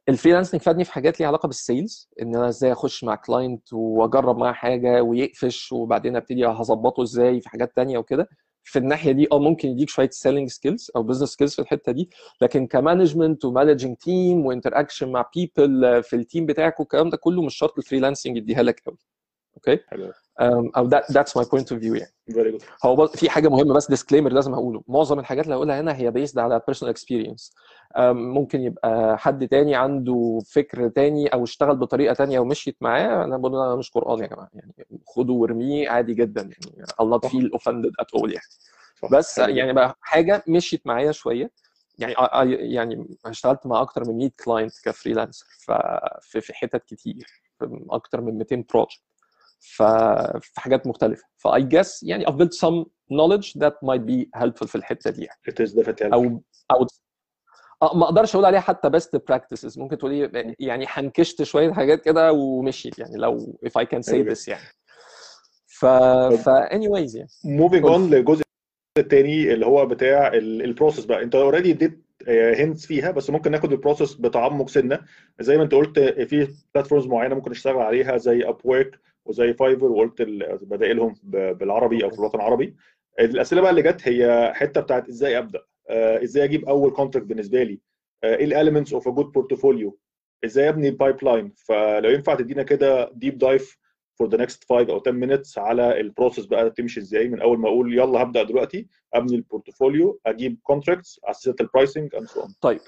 [0.09, 3.73] ال freelancing فادني في حاجات ليها علاقة بال sales إن أنا إزاي أخش مع client
[3.73, 8.29] وأجرب معاه حاجة ويقفش وبعدين أبتدي هظبطه إزاي في حاجات تانية وكده.
[8.63, 12.09] في الناحية دي آه ممكن يديك شوية selling skills أو business skills في الحتة دي
[12.41, 17.09] لكن ك management و managing team و interaction مع people في ال team بتاعك والكلام
[17.09, 18.97] ده كله مش شرط ال freelancing يديها لك قوي
[19.55, 20.11] okay حلو.
[20.41, 22.13] أم، أو that that's my point of view يعني.
[22.33, 25.95] very good هو في حاجة مهمة بس disclaimer لازم اقوله معظم الحاجات اللي هقولها هنا
[25.95, 27.51] هي based على personal experience.
[27.97, 33.37] أم، ممكن يبقى حد تاني عنده فكر تاني أو اشتغل بطريقة تانية ومشيت معاه أنا
[33.37, 34.49] بقول أنا مش قرآن يا جماعة.
[34.53, 34.73] يعني
[35.07, 36.85] خدوا وارميه عادي جدا يعني.
[37.01, 37.31] Not صح.
[37.31, 38.45] feel offended at all يعني.
[39.01, 39.09] صح.
[39.11, 39.55] بس حلو.
[39.55, 41.51] يعني بقى حاجة مشيت معايا شوية.
[41.99, 42.13] يعني
[42.73, 45.45] يعني اشتغلت مع أكتر من 100 client ك freelancer
[46.21, 47.25] في في حتت كتير
[47.89, 49.01] أكتر من 200 project
[50.41, 51.23] في حاجات مختلفة.
[51.37, 55.23] ف I guess يعني I've built some knowledge that might be helpful في الحتة دي
[55.25, 55.39] يعني.
[55.49, 56.87] It is definitely أو أو
[57.83, 59.77] آه، ما أقدرش أقول عليها حتى best practices.
[59.77, 64.33] ممكن تقولي يعني حنكشت شوية حاجات كده ومشيت يعني لو if I can say أيوة.
[64.35, 64.63] this يعني.
[65.67, 67.29] ف ف anyways يعني.
[67.45, 67.91] moving قول.
[67.93, 68.43] on للجزء
[68.97, 71.23] الثاني اللي هو بتاع ال process بقى.
[71.23, 74.99] أنت already اديت hints فيها بس ممكن ناخد ال process بتعمق سنة.
[75.39, 80.21] زي ما أنت قلت في platforms معينة ممكن نشتغل عليها زي Upwork وزي Fiverr وقلت
[80.61, 82.75] بدائلهم بالعربي أو في الوطن العربي.
[83.19, 85.59] الأسئلة بقى اللي جت هي حتة بتاعت إزاي أبدأ؟
[85.89, 87.79] آه، إزاي أجيب أول contract بالنسبة لي؟
[88.23, 89.97] آه، إيه ال elements of a good portfolio
[90.45, 93.77] إزاي أبني ال pipeline flow ينفع تدينا كده deep dive
[94.19, 97.59] for the next 5 أو 10 minutes على ال process بقى تمشي إزاي من أول
[97.59, 102.47] ما أقول يلا هبدأ دلوقتي أبني ال portfolio أجيب contracts اساسات ال pricing and so
[102.61, 102.79] طيب.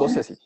[0.00, 0.40] بص يا سيدي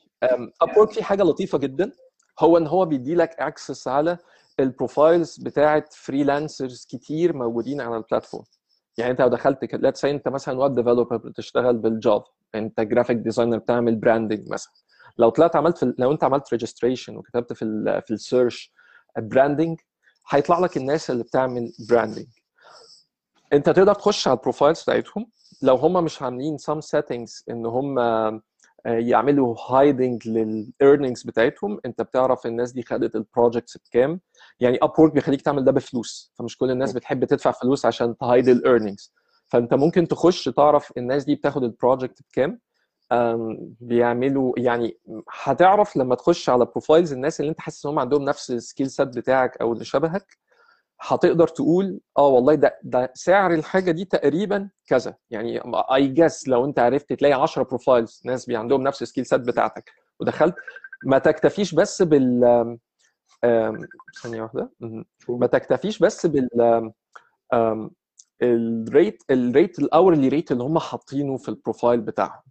[0.63, 1.93] Upwork في حاجة لطيفة جدا.
[2.41, 4.19] هو إن هو بيدي لك access على
[4.61, 8.45] ال profiles بتاعت freelancers كتير موجودين على ال platform
[8.99, 13.59] يعني انت لو دخلت let's انت مثلا web developer بتشتغل بال Java انت graphic designer
[13.59, 14.73] بتعمل branding مثلا.
[15.19, 18.73] لو طلعت عملت في لو انت عملت registration وكتبت في ال في ال search
[19.19, 19.81] branding
[20.29, 22.27] هيطلع لك الناس اللي بتعمل branding
[23.53, 25.31] انت تقدر تخش على ال profiles بتاعتهم.
[25.63, 27.99] لو هم مش عاملين some settings إن هم
[28.85, 31.81] يعملوا hiding لل earnings بتاعتهم.
[31.87, 34.21] انت بتعرف الناس دي خدت ال projects بكام.
[34.61, 36.33] يعني Upwork بيخليك تعمل ده بفلوس.
[36.35, 39.13] فمش كل الناس بتحب تدفع فلوس عشان ت hide ال earnings
[39.49, 42.61] فانت ممكن تخش تعرف الناس دي بتاخد ال project بكام.
[43.81, 44.99] بيعملوا يعني
[45.43, 48.91] هتعرف لما تخش على profiles الناس اللي انت حاسس إن هم عندهم نفس ال skill
[48.91, 50.37] set بتاعك أو اللي شبهك
[51.05, 55.15] هتقدر تقول آه والله ده ده سعر الحاجة دي تقريبا كذا.
[55.31, 55.61] يعني
[55.95, 59.93] I guess لو أنت عرفت تلاقي 10 profiles ناس عندهم نفس ال skill set بتاعتك
[60.21, 60.55] ودخلت
[61.05, 62.79] ما تكتفيش بس بال
[64.23, 64.71] ثانية واحدة.
[65.29, 66.49] ما تكتفيش بس بال
[68.43, 72.43] ال rate ال rate ال hourly rate اللي هم حاطينه في ال profile بتاعهم.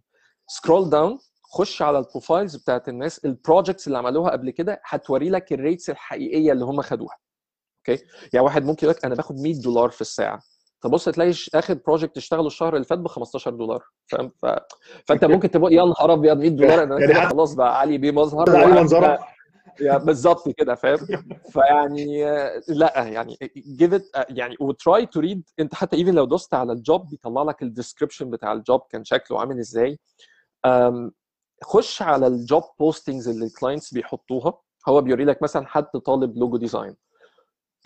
[0.46, 5.30] scroll down خش على ال profiles بتاعت الناس ال projects اللي عملوها قبل كده هتوري
[5.30, 7.16] لك ال rates الحقيقية اللي هم خدوها.
[7.88, 10.40] okay؟ يعني واحد ممكن يقول لك أنا باخد 100 دولار في الساعة.
[10.82, 13.82] تبص تلاقي آخر project اشتغله الشهر اللي فات ب 15 دولار.
[14.06, 14.46] فاهم؟ ف...
[15.06, 18.10] فأنت ممكن تبقى يا نهار أبيض 100 دولار أنا يعني كده خلاص بقى علي بيه
[18.10, 19.18] مظهر وأنا- منظرة.
[19.80, 20.98] يا بالظبط كده فاهم؟
[21.52, 22.24] فيعني
[22.68, 23.36] لأ يعني
[23.80, 26.81] give it آه، يعني و try to read أنت حتى even لو دوست على ال
[26.81, 29.98] job بيطلع لك ال description بتاع ال job كان شكله عامل إزاي.
[31.64, 34.58] خش على ال job postings اللي ال clients بيحطوها.
[34.88, 36.96] هو بيوري لك مثلا حد طالب logo design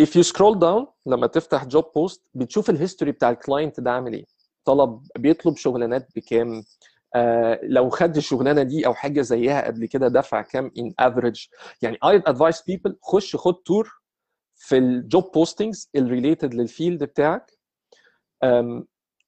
[0.03, 3.91] if you scroll down لما تفتح job post بتشوف ال history بتاع ال client ده
[3.91, 4.25] عامل إيه.
[4.65, 6.65] طلب بيطلب شغلانات بكام؟
[7.15, 11.47] آه لو خد الشغلانة دي أو حاجة زيها قبل كده دفع كام؟ on average
[11.83, 13.91] يعني I advise people خش خد tour
[14.57, 17.51] في ال job postings ال related لل field بتاعك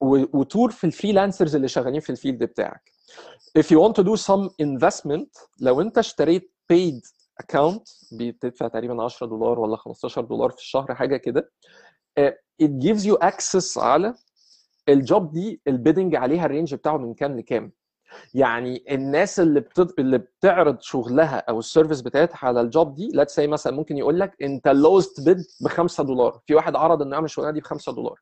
[0.01, 2.91] وتدور في ال freelancers اللي شغالين في ال field بتاعك.
[3.59, 9.27] If you want to do some investment لو أنت اشتريت paid account بتدفع تقريبا 10
[9.27, 11.51] دولار ولا 15 دولار في الشهر حاجة كده.
[12.17, 14.13] آه، it gives you access على
[14.89, 17.71] ال job دي ال bidding عليها ال range بتاعه من كام لكام.
[18.33, 19.91] يعني الناس اللي بتد...
[19.99, 23.97] اللي بتعرض شغلها أو ال service بتاعتها على ال job دي let's say مثلا ممكن
[23.97, 27.53] يقول لك أنت ال lowest bid ب 5 دولار في واحد عرض إنه يعمل الشغلانه
[27.53, 28.19] دي ب 5 دولار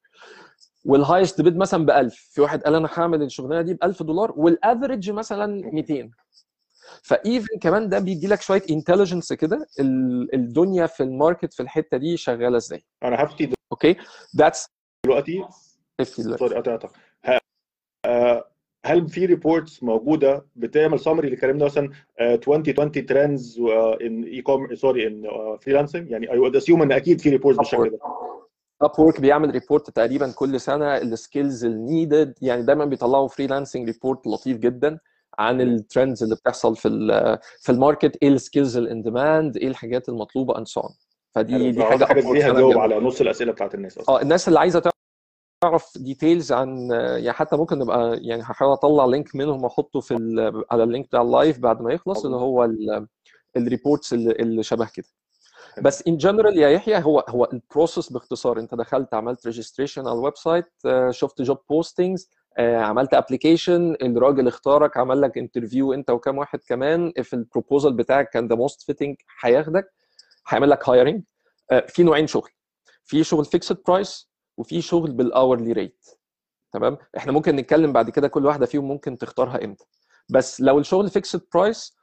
[0.85, 4.03] وال highest bid مثلا ب 1000 في واحد قال أنا هعمل الشغلانة دي ب 1000
[4.03, 6.09] دولار وال average مثلا 200
[7.03, 11.59] ف even كمان ده بيدي لك شوية intelligence كده ال- الدنيا في ال market في
[11.63, 12.83] الحتة دي شغالة إزاي.
[13.03, 13.95] أنا هفتي okay؟
[14.37, 14.67] that's
[15.05, 15.43] دلوقتي
[16.55, 16.89] قطعتك
[17.25, 17.37] ه-
[18.05, 18.45] آه،
[18.85, 23.59] هل في reports موجودة بتعمل سمري اللي كلمنا مثلا 2020 trends
[24.01, 25.23] in e-com sorry in
[25.61, 27.99] freelancing يعني I would assume إن أكيد في reports بالشكل ده.
[28.81, 34.27] Upwork بيعمل report تقريبا كل سنة ال skills ال needed يعني دايما بيطلعوا freelancing report
[34.27, 34.99] لطيف جدا.
[35.39, 36.89] عن ال trends اللي بتحصل في
[37.61, 40.89] في ال market إيه ال skills in demand إيه الحاجات المطلوبة and so on
[41.35, 44.15] فدي دي حاجة حاجة دي هتجاوب على نص الأسئلة بتاعت الناس أصلا.
[44.15, 44.91] آه الناس اللي عايزة
[45.63, 50.13] تعرف details عن يعني حتى ممكن نبقى يعني هحاول أطلع link منهم وأحطه في
[50.71, 52.69] على ال link بتاع ال live بعد ما يخلص اللي هو
[53.57, 55.05] ال reports اللي, اللي شبه كده.
[55.81, 58.59] بس in general يا يحيى هو هو ال process باختصار.
[58.59, 60.65] أنت دخلت عملت registration على ال website
[61.09, 67.33] شفت job postings عملت application الراجل اختارك عمل لك interview أنت وكام واحد كمان في
[67.33, 69.93] ال proposal بتاعك كان the most fitting هياخدك
[70.47, 71.23] هيعمل لك hiring
[71.87, 72.49] في نوعين شغل
[73.03, 76.05] في شغل fixed price وفي شغل بال hourly rate
[76.71, 79.85] تمام؟ إحنا ممكن نتكلم بعد كده كل واحدة فيهم ممكن تختارها إمتى.
[80.29, 81.96] بس لو الشغل fixed price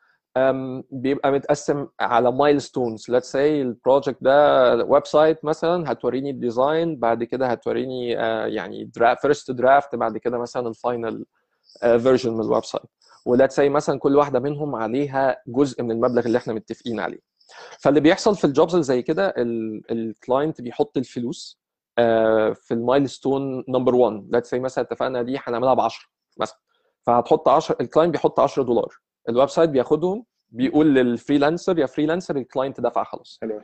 [0.90, 7.24] بيبقى متقسم على milestones let's say ال project ده website مثلا هتوريني ال design بعد
[7.24, 8.08] كده هتوريني
[8.54, 8.90] يعني
[9.22, 11.26] first draft بعد كده مثلا ال final
[11.80, 12.84] version من ال website
[13.26, 17.18] و let's say مثلا كل واحدة منهم عليها جزء من المبلغ اللي إحنا متفقين عليه.
[17.80, 19.34] فاللي بيحصل في ال jobs اللي زي كده
[19.90, 21.60] ال client بيحط الفلوس
[22.54, 26.06] في ال milestone number 1 let's say مثلا اتفقنا دي هنعملها ب 10
[26.40, 26.58] مثلا.
[27.06, 28.88] فهتحط 10 ال client بيحط 10 دولار.
[29.28, 33.38] ال website بياخدهم بيقول لل freelancer يا freelancer ال client دفع خلاص.
[33.42, 33.60] حلو.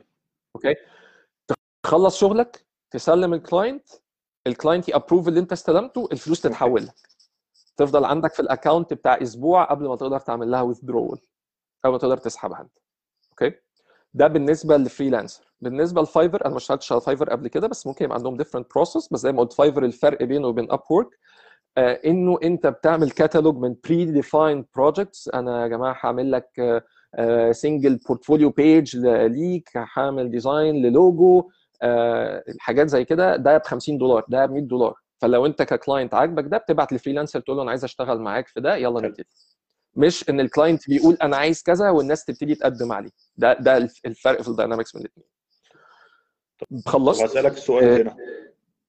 [0.55, 0.75] okay؟
[1.83, 3.87] تخلص شغلك تسلم ال client
[4.47, 7.09] ال client ي approve اللي أنت استلمته الفلوس تتحول لك.
[7.77, 11.19] تفضل عندك في ال account بتاع أسبوع قبل ما تقدر تعمل لها withdrawal
[11.83, 12.77] قبل ما تقدر تسحبها أنت.
[13.31, 13.55] okay؟
[14.13, 15.53] ده بالنسبة لل freelancer.
[15.61, 18.73] بالنسبة ل Fiverr أنا ما اشتغلتش على Fiverr قبل كده بس ممكن يبقى عندهم different
[18.73, 21.19] process بس زي ما قلت Fiverr الفرق بينه وبين Upwork
[21.77, 26.83] إنه أنت بتعمل كاتالوج من pre-defined projects أنا يا جماعة هعمل لك
[27.51, 31.49] single portfolio page ليك هعمل design ل logo
[31.81, 33.35] آه الحاجات زي كده.
[33.35, 34.93] ده ب 50 دولار ده ب 100 دولار.
[35.21, 38.47] فلو أنت ك client عاجبك ده بتبعت ل freelancer تقول له أنا عايز أشتغل معاك
[38.47, 39.27] في ده يلا نبتدي.
[39.95, 43.09] مش إن ال client بيقول أنا عايز كذا والناس تبتدي تقدم عليه.
[43.37, 45.27] ده ده الفرق في ال dynamics من الاثنين
[46.85, 48.15] خلصت؟ هسالك سؤال هنا.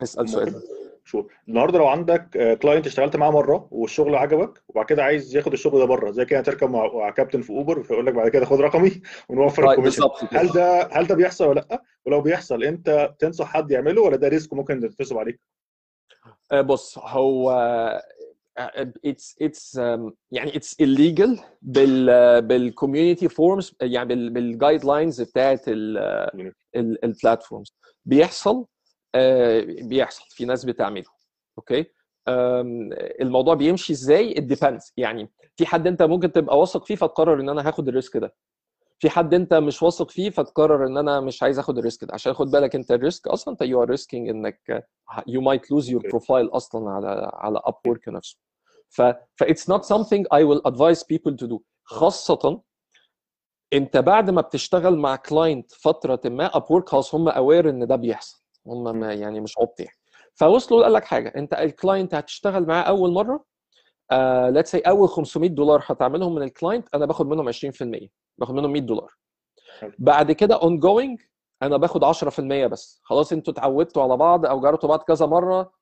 [0.03, 0.63] اسأل سؤال.
[1.05, 5.79] شو النهارده لو عندك client اشتغلت معاه مرة والشغل عجبك وبعد كده عايز ياخد الشغل
[5.79, 8.91] ده بره زي كده تركب مع كابتن في Uber فيقول لك بعد كده خد رقمي
[9.29, 13.71] ونوفر ال commission هل ده هل ده بيحصل ولا لأ؟ ولو بيحصل أنت تنصح حد
[13.71, 15.41] يعمله ولا ده risk ممكن تتنصب عليك؟
[16.53, 17.51] بص هو
[18.59, 19.77] it's it's
[20.31, 25.65] يعني اتس illegal بال بال community norms يعني بال guidelines بتاعت
[27.05, 28.67] ال platforms بيحصل
[29.89, 31.05] بيحصل في ناس بتعمله
[31.59, 31.85] okay؟
[33.21, 34.93] الموضوع بيمشي إزاي؟ It depends.
[34.97, 38.35] يعني في حد أنت ممكن تبقى واثق فيه فتقرر إن أنا هاخد ال risk ده.
[38.99, 42.15] في حد أنت مش واثق فيه فتقرر إن أنا مش عايز آخد ال risk ده.
[42.15, 44.87] عشان خد بالك أنت ال risk أصلا أنت you are risking إنك
[45.27, 48.39] you might lose your profile أصلا على على Upwork نفسه.
[48.89, 49.03] ف
[49.37, 51.59] ف it's not something I will advise people to do.
[51.85, 52.63] خاصة
[53.73, 58.42] أنت بعد ما بتشتغل مع client فترة ما Upwork خلاص هم aware إن ده بيحصل.
[58.67, 59.97] هم ما يعني مش عبط يعني
[60.35, 63.45] فوصلوا قال لك حاجة أنت ال client هتشتغل معاه أول مرة
[64.51, 68.73] let's say أول 500 دولار هتعملهم من ال client أنا باخد منهم 20% باخد منهم
[68.73, 69.15] 100 دولار.
[69.99, 71.21] بعد كده ongoing
[71.63, 73.01] أنا باخد 10% بس.
[73.05, 75.73] خلاص أنتوا اتعودتوا على بعض أو جربتوا بعض كذا مرة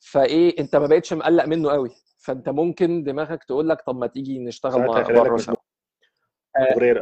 [0.00, 4.38] فإيه أنت ما بقتش مقلق منه قوي فأنت ممكن دماغك تقول لك طب ما تيجي
[4.38, 5.54] نشتغل مع بره سوا.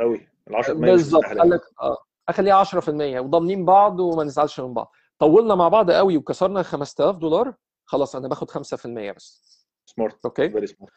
[0.00, 1.24] قوي ال 10% بالظبط.
[1.24, 1.96] قال لك آه
[2.28, 4.92] أخليها 10% وضامنين بعض وما نزعلش من بعض.
[5.18, 7.54] طولنا مع بعض قوي وكسرنا 5000 دولار
[7.84, 9.48] خلاص أنا باخد 5% بس.
[9.86, 10.92] smart okay؟ very smart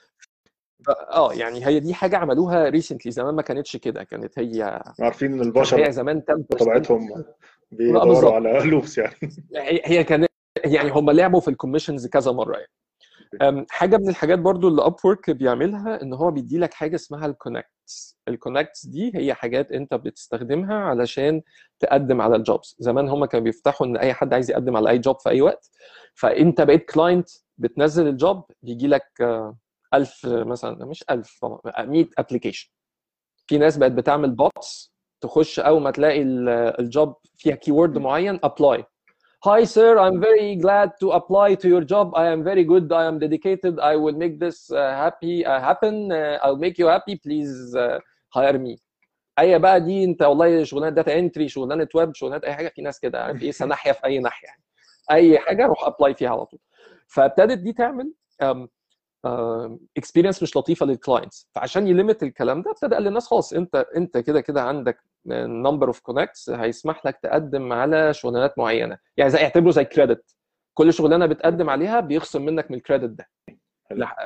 [1.11, 5.41] آه يعني هي دي حاجة عملوها recently زمان ما كانتش كده كانت هي عارفين إن
[5.41, 7.23] البشر هي زمان بطبيعتهم
[7.71, 9.15] بيدوروا على loops يعني.
[9.85, 10.31] هي كانت
[10.65, 12.71] يعني هم لعبوا في ال commissions كذا مرة يعني.
[13.69, 18.17] حاجة من الحاجات برضو اللي Upwork بيعملها إن هو بيدي لك حاجة اسمها ال connects
[18.27, 21.41] ال connects دي هي حاجات أنت بتستخدمها علشان
[21.79, 24.97] تقدم على ال jobs زمان هم كانوا بيفتحوا إن أي حد عايز يقدم على أي
[24.99, 25.69] job في أي وقت
[26.15, 29.07] فأنت بقيت client بتنزل ال job بيجي لك
[29.93, 31.45] 1000 مثلا مش 1000
[31.79, 32.69] 100 application
[33.47, 36.21] في ناس بقت بتعمل bots تخش أول ما تلاقي
[36.79, 38.83] ال job فيها keyword معين apply
[39.43, 42.13] Hi sir, I'm very glad to apply to your job.
[42.15, 42.91] I am very good.
[42.91, 43.79] I am dedicated.
[43.79, 46.11] I will make this uh, happy uh, happen.
[46.11, 47.15] Uh, I'll make you happy.
[47.15, 48.77] Please uh, hire me.
[49.39, 52.99] أي بقى دي أنت والله شغلانة data entry شغلانة ويب شغلانة أي حاجة في ناس
[52.99, 54.61] كده عارف إيه ناحية في أي ناحية يعني
[55.11, 56.59] أي حاجة روح apply فيها على طول
[57.07, 58.13] فابتدت دي تعمل
[59.97, 63.85] experience مش لطيفة لل clients فعشان ي limit الكلام ده ابتدى قال للناس خلاص أنت
[63.95, 68.97] أنت كده كده عندك number of connects هيسمح لك تقدم على شغلانات معينة.
[69.17, 70.35] يعني زي اعتبره زي credit
[70.73, 73.29] كل شغلانة بتقدم عليها بيخصم منك من ال credit ده.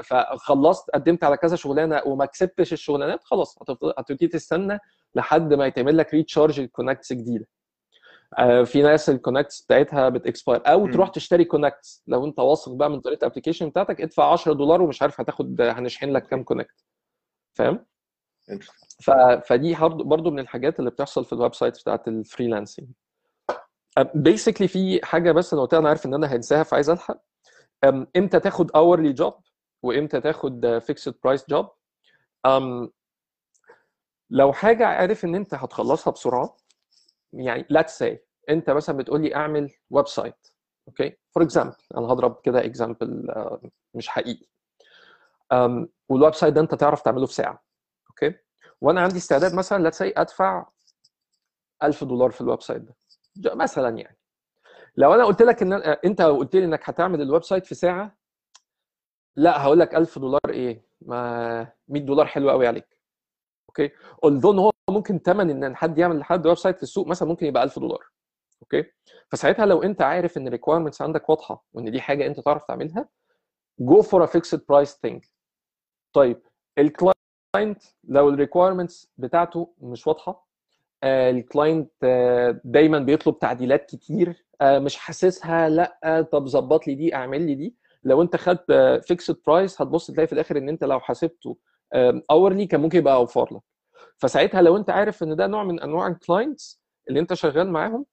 [0.03, 3.57] فخلصت قدمت على كذا شغلانة وما كسبتش الشغلانات خلاص
[3.97, 4.79] هتبتدي تستنى
[5.15, 7.47] لحد ما يتعمل لك recharge ل connects جديدة.
[8.37, 10.85] آه، في ناس ال connects بتاعتها بت expire أو.
[10.93, 14.81] تروح تشتري connects لو انت واثق بقى من طريقة ال application بتاعتك ادفع 10 دولار
[14.81, 16.84] ومش عارف هتاخد هنشحن لك كام connect
[17.53, 17.85] فاهم.
[19.03, 19.11] ف...
[19.49, 22.88] فدي برضه من الحاجات اللي بتحصل في ال website بتاعت ال freelancing.
[24.15, 27.21] basically في حاجة بس أنا أنا عارف إن أنا هنساها فعايز ألحق.
[28.17, 29.34] إمتى تاخد hourly job
[29.83, 31.69] وإمتى تاخد fixed price job
[34.29, 36.57] لو حاجة عارف إن أنت هتخلصها بسرعة
[37.33, 38.17] يعني let's say
[38.49, 40.47] أنت مثلا بتقول لي أعمل website
[40.88, 43.28] okay for example أنا هضرب كده example
[43.93, 44.47] مش حقيقي.
[46.09, 47.64] وال website ده أنت تعرف تعمله في ساعة.
[48.23, 48.38] okay.
[48.82, 50.66] وأنا عندي استعداد مثلا say أدفع
[51.84, 52.82] 1000 دولار في ال website
[53.36, 53.55] ده.
[53.55, 54.18] مثلا يعني.
[54.97, 55.74] لو أنا قلت لك إن
[56.05, 58.18] أنت قلت لي إنك هتعمل ال website في ساعة
[59.36, 62.97] لا هقول لك 1000 دولار إيه؟ ما 100 دولار حلو قوي عليك.
[63.69, 63.91] okay؟
[64.26, 67.80] إن هو ممكن ثمن إن حد يعمل لحد website في السوق مثلا ممكن يبقى 1000
[67.80, 68.03] دولار.
[68.61, 68.84] okay؟
[69.32, 73.09] فساعتها لو أنت عارف إن ال requirements عندك واضحة وإن دي حاجة أنت تعرف تعملها
[73.80, 75.26] go for a fixed price thing
[76.13, 76.41] طيب
[76.78, 77.14] ال client
[78.03, 80.45] لو ال requirements بتاعته مش واضحة
[81.03, 81.91] ال client
[82.66, 87.76] دايما بيطلب تعديلات كتير آه، مش حاسسها لأ طب ظبط لي دي اعمل لي دي.
[88.03, 88.72] لو انت خدت
[89.07, 91.58] fixed price هتبص تلاقي في الآخر إن انت لو حسبته
[92.32, 93.62] hourly كان ممكن يبقى أوفر لك.
[94.18, 98.06] فساعتها لو انت عارف إن ده نوع من أنواع ال clients اللي انت شغال معاهم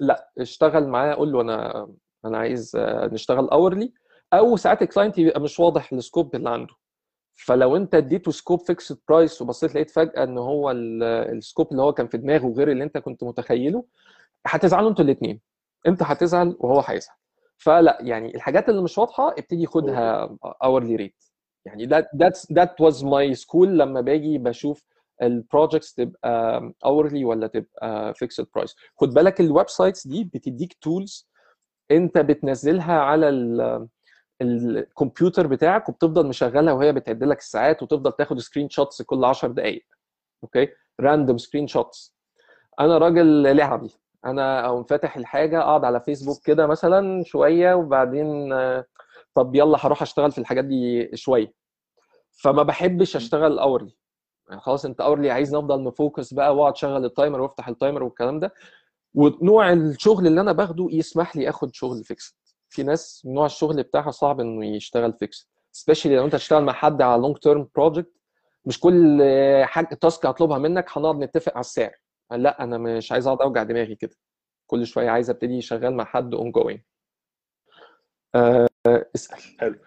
[0.00, 1.88] لأ اشتغل معاه قول له أنا
[2.24, 3.92] أنا عايز آه، نشتغل hourly
[4.32, 6.74] أو ساعات ال client يبقى مش واضح ال scope اللي عنده.
[7.34, 11.82] فلو انت اديته scope fixed price وبصيت لقيت فجأة ان هو ال- ال scope اللي
[11.82, 13.84] هو كان في دماغه غير اللي انت كنت متخيله
[14.46, 15.40] هتزعلوا أنتوا الاثنين
[15.86, 17.16] انت هتزعل وهو هيزعل.
[17.58, 21.24] فلا يعني الحاجات اللي مش واضحة ابتدي خدها hourly rate
[21.66, 24.84] يعني that's that was my school لما باجي بشوف
[25.22, 31.28] ال projects تبقى hourly ولا تبقى fixed price خد بالك ال websites دي بتديك tools
[31.90, 33.28] انت بتنزلها على
[34.42, 39.84] الكمبيوتر بتاعك وبتفضل مشغلها وهي بتعد لك الساعات وتفضل تاخد screenshots كل 10 دقائق
[40.42, 40.68] okay؟
[41.00, 42.14] random screenshots.
[42.80, 43.90] أنا راجل لعبي.
[44.24, 48.54] أنا أقوم فاتح الحاجة أقعد على فيسبوك كده مثلا شوية وبعدين
[49.34, 51.52] طب يلا هروح أشتغل في الحاجات دي شوية.
[52.42, 53.96] فما بحبش أشتغل hourly
[54.48, 57.74] يعني خلاص أنت hourly عايز نفضل ن focus بقى وأقعد اشغل ال timer وأفتح ال
[57.74, 58.54] timer والكلام ده.
[59.14, 62.36] ونوع الشغل اللي أنا باخده يسمح لي آخد شغل فيكس
[62.72, 67.02] في ناس نوع الشغل بتاعها صعب إنه يشتغل fixed specially لو أنت تشتغل مع حد
[67.02, 68.12] على long term project
[68.64, 69.22] مش كل
[69.64, 71.94] حاجة task هطلبها منك هنقعد نتفق على السعر.
[72.30, 74.16] لأ أنا مش عايز أقعد أوجع دماغي كده.
[74.66, 76.80] كل شوية عايز أبتدي شغال مع حد ongoing
[79.14, 79.80] اسأل.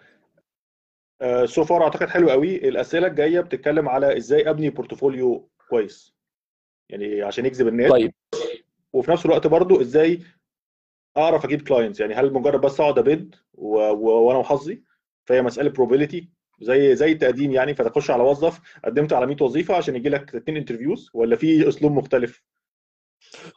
[1.44, 2.56] So far أعتقد حلو قوي.
[2.68, 6.14] الأسئلة الجاية بتتكلم على إزاي أبني portfolio كويس.
[6.88, 7.90] يعني عشان يجذب الناس.
[7.90, 8.14] طيب.
[8.92, 10.22] وفي نفس الوقت برضو إزاي
[11.16, 13.34] أعرف أجيب clients يعني هل مجرد بس أقعد أ bid.
[13.54, 14.82] وأنا وحظي
[15.24, 16.28] فهي مسألة probability
[16.60, 20.56] زي زي التقديم يعني فتخش على وظف قدمت على 100 وظيفة عشان يجي لك اثنين
[20.56, 22.42] interviews ولا في أسلوب مختلف؟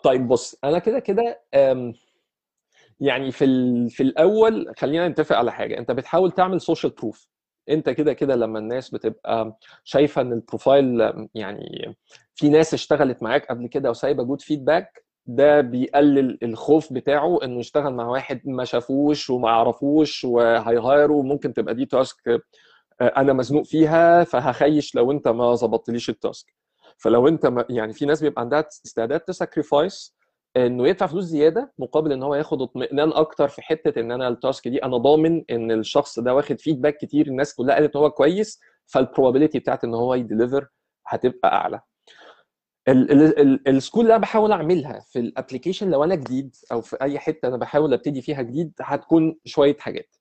[0.03, 1.41] طيب بص أنا كده كده
[2.99, 3.45] يعني في
[3.89, 7.27] في الأول خلينا نتفق على حاجة أنت بتحاول تعمل social proof
[7.69, 11.95] أنت كده كده لما الناس بتبقى شايفة إن ال profile يعني
[12.35, 15.05] في ناس اشتغلت معاك قبل كده وسايبة good feedback
[15.35, 21.13] ده بيقلل الخوف بتاعه إنه يشتغل مع واحد ما شافوش وما يعرفوش وهي hire ه
[21.13, 22.41] وممكن تبقى دي task
[23.01, 26.53] أنا مزنوق فيها فهخش لو أنت ما ظبطتليش ال task
[26.97, 30.15] فلو أنت ما يعني في ناس بيبقى عندها استعداد ت sacrifice
[30.57, 34.35] إنه يدفع فلوس زيادة مقابل إن هو ياخد اطمئنان أكتر في حتة إن أنا ال
[34.35, 34.83] task دي.
[34.83, 38.98] أنا ضامن إن الشخص ده واخد feedback كتير الناس كلها قالت إن هو كويس فال
[38.98, 40.67] probability بتاعت إن هو ي deliver
[41.07, 41.81] هتبقى أعلى.
[42.87, 47.19] ال school اللي أنا بحاول أعملها في ال application لو أنا جديد أو في أي
[47.19, 50.15] حتة أنا بحاول أبتدي فيها جديد هتكون شوية حاجات.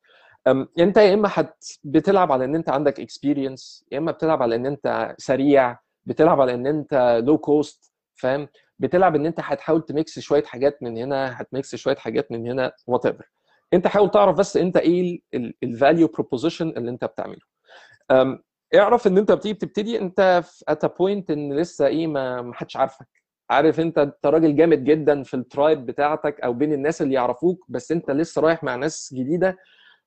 [0.78, 4.66] أنت يا إما هت بتلعب على إن أنت عندك experience يا إما بتلعب على إن
[4.66, 8.48] أنت سريع بتلعب على إن أنت low cost فاهم؟
[8.78, 12.46] بتلعب إن أنت هتحاول ت mix شوية حاجات من هنا هت mix شوية حاجات من
[12.46, 13.30] هنا whatever
[13.74, 15.20] أنت حاول تعرف بس أنت إيه
[15.62, 17.40] ال value proposition اللي أنت بتعمله.
[18.74, 23.06] اعرف ان انت بتيجي بتبتدي انت at point ان لسه إيه ما حدش عارفك.
[23.50, 27.64] عارف انت انت راجل جامد جدا في ال tribe بتاعتك أو بين الناس اللي يعرفوك
[27.68, 29.58] بس انت لسه رايح مع ناس جديدة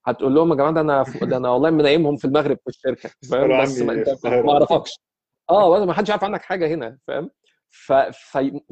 [0.06, 3.62] هتقول لهم يا جماعة ده أنا ده أنا والله منيمهم في المغرب في الشركة فاهم؟
[3.62, 5.00] بس ما انت ما اعرفكش.
[5.50, 7.30] آه ما حدش عارف عنك حاجة هنا فاهم؟
[7.70, 7.94] ف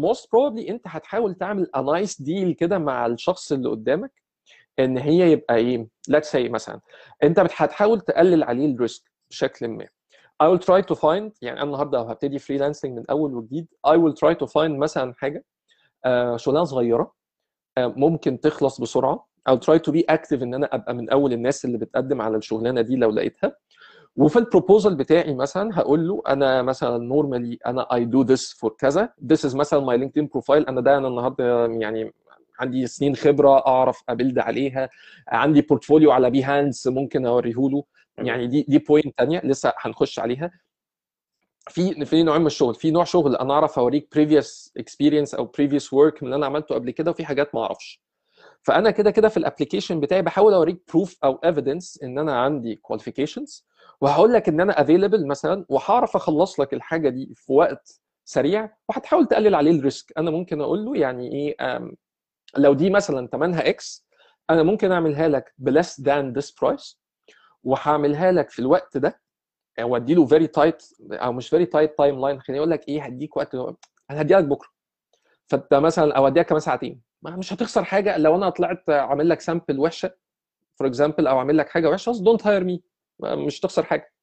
[0.02, 4.12] most probably انت هتحاول تعمل a nice deal كده مع الشخص اللي قدامك
[4.80, 6.80] ان هي يبقى إيه let's say مثلا
[7.24, 9.86] انت هتحاول تقلل عليه ال risk بشكل ما.
[10.44, 13.68] I will try to find يعني أنا النهارده هبتدي freelancing من أول وجديد.
[13.88, 15.46] I will try to find مثلا حاجة
[16.06, 17.14] آه شغلانة صغيرة
[17.78, 19.30] آه ممكن تخلص بسرعة.
[19.50, 22.82] I'll try to be active إن أنا أبقى من أول الناس اللي بتقدم على الشغلانة
[22.82, 23.56] دي لو لقيتها.
[24.16, 28.70] وفي ال proposal بتاعي مثلا هقول له أنا مثلا normally أنا I do this for
[28.78, 29.14] كذا.
[29.34, 32.14] This is مثلا my LinkedIn profile أنا ده أنا النهارده يعني
[32.60, 34.90] عندي سنين خبرة أعرف a build عليها.
[35.28, 37.84] عندي portfolio على بيهانس ممكن اوريه له
[38.28, 40.52] يعني دي دي point ثانية لسه هنخش عليها.
[41.70, 45.84] في في نوعين من الشغل في نوع شغل أنا أعرف أوريك previous experience أو previous
[45.84, 48.02] work من اللي أنا عملته قبل كده وفي حاجات ما أعرفش.
[48.64, 52.76] فأنا كده كده في ال application بتاعي بحاول أوريك proof أو evidence إن أنا عندي
[52.76, 53.66] qualifications
[54.02, 59.28] وهقول لك إن أنا available مثلا وهعرف أخلص لك الحاجة دي في وقت سريع وهتحاول
[59.28, 61.80] تقلل عليه ال risk أنا ممكن أقول له يعني إيه
[62.58, 64.08] لو دي مثلا ثمنها X
[64.50, 67.00] أنا ممكن أعملها لك less than this price
[67.64, 69.22] وهعملها لك في الوقت ده
[69.82, 73.56] وادي له very tight أو مش very tight timeline خليني أقول لك إيه هديك وقت
[73.56, 74.70] أنا هديها لك بكرة.
[75.48, 77.02] فأنت مثلا أو اديها كمان ساعتين.
[77.24, 80.12] مش هتخسر حاجة لو أنا طلعت عامل لك sample وحشة
[80.76, 82.84] for example أو عامل لك حاجة وحشة don't hire me
[83.24, 84.14] مش تخسر حاجة.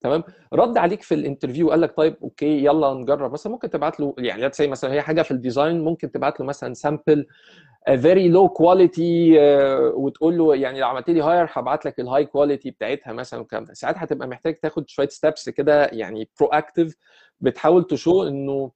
[0.00, 0.22] تمام؟
[0.52, 3.32] رد عليك في ال interview قال لك طيب okay يلا نجرب.
[3.32, 6.46] مثلا ممكن تبعت له يعني let's مثلا هي حاجة في ال design ممكن تبعت له
[6.46, 7.26] مثلا sample
[7.86, 9.38] very low quality
[9.94, 13.64] وتقول له يعني لو عملت لي hire هبعت لك ال high quality بتاعتها مثلا والكلام
[13.64, 13.74] ده.
[13.74, 16.96] ساعات هتبقى محتاج تاخد شوية steps كده يعني proactive
[17.40, 18.70] بتحاول show إنه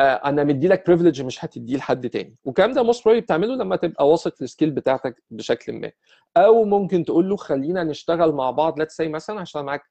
[0.00, 2.36] أنا مدي لك privilege مش هتديه لحد تاني.
[2.44, 5.90] والكلام ده most probably بتعمله لما تبقى واثق في ال skill بتاعتك بشكل ما.
[6.36, 9.82] أو ممكن تقول له خلينا نشتغل مع بعض let's مثلا عشان معاك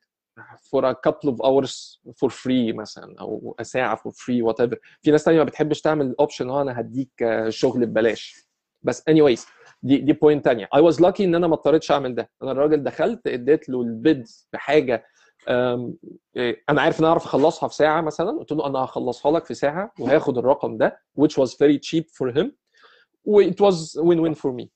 [0.71, 5.23] for a couple of hours for free مثلا أو ساعة for free whatever في ناس
[5.23, 8.49] تانية ما بتحبش تعمل ال option اللي هو أنا هديك شغل ببلاش.
[8.81, 9.39] بس anyways
[9.83, 12.29] دي دي point ثانية I was lucky إن أنا ما اضطريتش أعمل ده.
[12.43, 15.05] أنا الراجل دخلت اديت له ال bid بحاجة
[16.69, 18.31] أنا عارف إن أعرف أخلصها في ساعة مثلا.
[18.39, 22.33] قلت له أنا هخلصها لك في ساعة وهاخد الرقم ده which was very cheap for
[22.37, 22.47] him
[23.25, 24.67] و it was win win for me.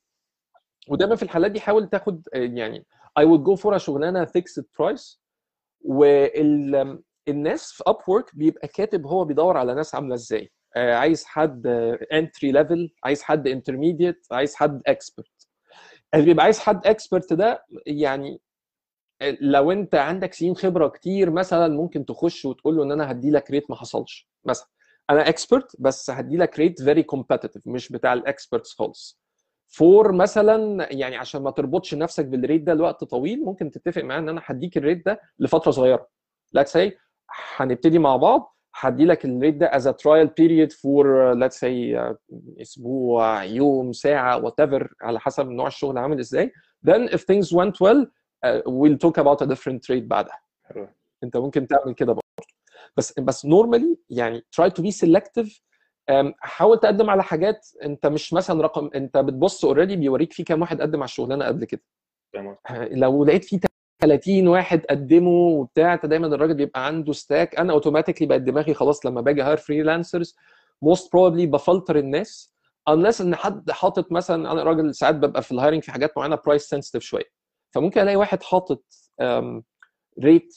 [0.90, 2.86] ودايما في الحالات دي حاول تاخد يعني
[3.20, 5.18] I would go for a شغلانة fixed price
[5.84, 10.52] والناس في Upwork بيبقى كاتب هو بيدور على ناس عاملة إزاي.
[10.76, 11.68] عايز حد
[12.14, 15.48] entry level عايز حد intermediate عايز حد expert
[16.14, 18.42] اللي بيبقى عايز حد expert ده يعني
[19.42, 23.52] لو أنت عندك سنين خبرة كتير مثلا ممكن تخش وتقول له إن أنا هدي لك
[23.52, 24.30] rate ما حصلش.
[24.46, 24.68] مثلا
[25.10, 29.20] أنا expert بس هدي لك rate very competitive مش بتاع ال experts خالص.
[29.76, 34.20] for مثلا يعني عشان ما تربطش نفسك بال rate ده لوقت طويل ممكن تتفق معاه
[34.20, 36.08] إن أنا هديك ال rate ده لفترة صغيرة.
[36.58, 36.92] Let's say
[37.56, 41.06] هنبتدي مع بعض هدي لك الريت ده as a trial period for
[41.36, 41.98] let's say
[42.62, 46.52] أسبوع يوم ساعة whatever على حسب نوع الشغل عامل إزاي.
[46.88, 48.06] Then if things went well
[48.46, 50.40] uh, we'll talk about a different rate بعدها.
[51.24, 52.48] أنت ممكن تعمل كده برضه.
[52.98, 55.62] بس بس normally يعني try to be selective
[56.38, 60.82] حاول تقدم على حاجات انت مش مثلا رقم انت بتبص اوريدي بيوريك في كام واحد
[60.82, 61.82] قدم على الشغلانة قبل كده.
[62.92, 63.60] لو لقيت في
[64.02, 69.06] 30 واحد قدموا وبتاع انت دايما الراجل بيبقى عنده stack أنا automatically بقت دماغي خلاص
[69.06, 70.36] لما باجي hire freelancers
[70.82, 72.54] most probably بفلتر الناس
[72.90, 76.36] unless إن حد حاطط مثلا أنا راجل ساعات ببقى في ال hiring في حاجات معينة
[76.46, 77.30] price sensitive شوية.
[77.76, 78.84] فممكن ألاقي واحد حاطط
[80.24, 80.56] rate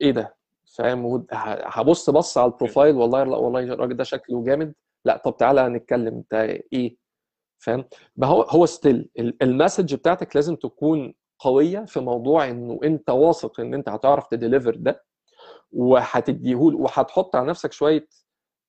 [0.00, 0.37] إيه ده؟
[0.76, 4.74] فاهم؟ هبص بص على ال profile والله لا والله الراجل ده شكله جامد.
[5.04, 6.34] لا طب تعالى نتكلم انت
[6.72, 6.96] إيه؟
[7.58, 7.84] فاهم؟
[8.24, 9.10] هو هو still
[9.42, 14.32] ال message بتاعتك لازم تكون قوية في موضوع إنه أنت واثق إن أنت هتعرف ت
[14.32, 15.04] deliver ده
[15.72, 18.08] وهتديه وهتحط على نفسك شوية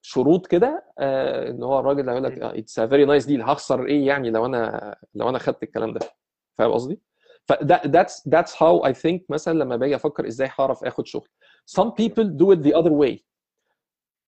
[0.02, 4.08] شروط كده آه إن هو الراجل هيقول لك it's a very nice deal هخسر إيه
[4.08, 6.00] يعني لو أنا لو أنا خدت الكلام ده؟
[6.58, 7.00] فاهم قصدي؟
[7.50, 11.28] فده that's that's how I think مثلا لما باجي أفكر إزاي هعرف آخد شغل.
[11.80, 13.20] Some people do it the other way.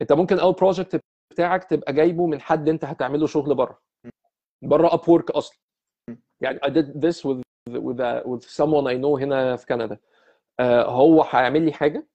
[0.02, 1.00] أنت ممكن أول project
[1.34, 3.80] بتاعك تبقى جايبه من حد أنت هتعمله شغل بره.
[4.64, 5.58] بره Upwork أصلا.
[6.42, 10.64] يعني I did this with with a, with someone I know هنا في كندا uh,
[10.90, 12.08] هو هيعمل لي حاجة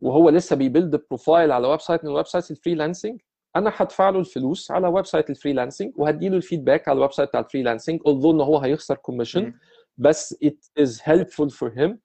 [0.00, 3.20] وهو لسه بي build profile على website من website ال freelancing
[3.56, 7.28] أنا هدفع له الفلوس على website ال freelancing وهدي له ال feedback على ال website
[7.28, 9.54] بتاع ال freelancing although إن هو هيخسر commission
[9.98, 11.96] بس it is helpful for him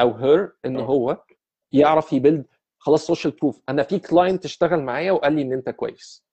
[0.00, 1.22] أو her إن هو
[1.72, 2.46] يعرف ي build
[2.78, 6.26] خلاص social proof أنا في client اشتغل معايا وقال لي إن أنت كويس.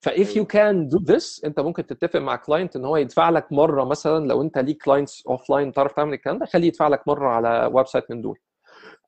[0.00, 3.52] ف if you can do this أنت ممكن تتفق مع client إن هو يدفع لك
[3.52, 7.28] مرة مثلا لو أنت ليك clients offline تعرف تعمل الكلام ده خليه يدفع لك مرة
[7.28, 8.38] على website من دول.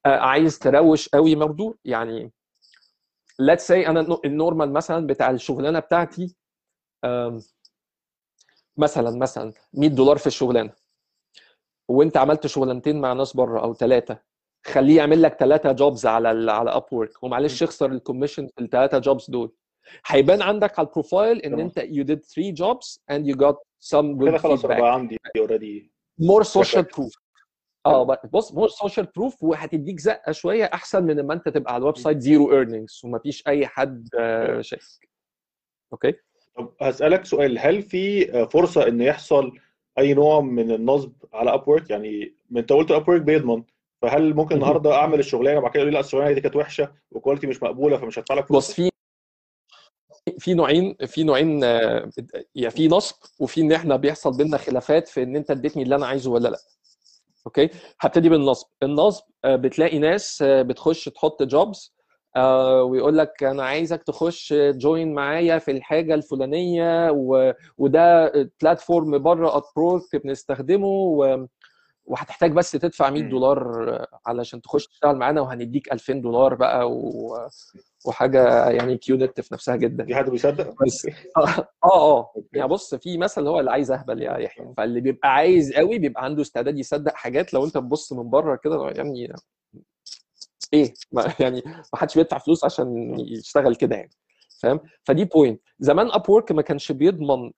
[0.06, 2.32] آه عايز تروش قوي برضه يعني
[3.42, 6.36] let's say أنا ال normal مثلا بتاع الشغلانة بتاعتي
[8.76, 10.72] مثلا مثلا 100 دولار في الشغلانة.
[11.88, 14.18] وانت عملت شغلانتين مع ناس بره أو ثلاثة
[14.66, 18.98] خليه يعمل لك ثلاثة jobs على ال على Upwork ومعلش اخسر ال commission في الثلاثه
[18.98, 19.52] jobs دول.
[20.06, 23.56] هيبان عندك على ال profile إن أنت you did three jobs and you got
[23.94, 27.20] some كده good خلاص بقى عندي already more social proof.
[27.86, 31.96] آه بص more social proof وهتديك زقة شوية أحسن من لما أنت تبقى على ال
[31.96, 34.08] website zero earnings ومفيش أي حد
[34.60, 35.08] شايفك.
[35.92, 36.12] okay؟
[36.56, 39.52] طب هسألك سؤال هل في فرصة إن يحصل
[39.98, 43.62] أي نوع من النصب على Up يعني ما أنت قلت Upwork بيضمن
[44.02, 44.54] فهل ممكن.
[44.54, 47.62] النهارده أعمل الشغلانة وبعد كده يقول لي لأ الشغلانة دي كانت وحشة و quality مش
[47.62, 48.90] مقبولة فمش هدفع لك بص في
[50.38, 55.36] في نوعين في نوعين يعني في نصب وفي إن إحنا بيحصل بينا خلافات في إن
[55.36, 56.58] أنت اديتني اللي أنا عايزه ولا لأ.
[57.46, 57.68] okay؟
[58.00, 58.66] هبتدي بالنصب.
[58.82, 61.95] النصب آه، بتلاقي ناس آه، بتخش تحط jobs
[62.82, 67.10] ويقول لك أنا عايزك تخش join معايا في الحاجة الفلانية.
[67.78, 68.32] وده
[68.62, 71.16] platform بره Upwork بنستخدمه.
[72.06, 73.28] وهتحتاج بس تدفع 100 مم.
[73.28, 77.36] دولار علشان تخش تشتغل معانا وهنديك 2000 دولار بقى و...
[78.06, 81.06] وحاجة يعني cute في نفسها جدا في حد بيصدق؟ بس
[81.36, 82.48] آه آه okay.
[82.58, 86.24] يعني بص في مثل هو اللي عايز أهبل يا يحيى فاللي بيبقى عايز قوي بيبقى
[86.24, 89.34] عنده استعداد يصدق حاجات لو أنت تبص من بره كده يعني
[90.72, 94.10] إيه؟ ما يعني ما حدش بيدفع فلوس عشان يشتغل كده يعني
[94.62, 97.52] فاهم؟ فدي point زمان Upwork ما كانش بيضمن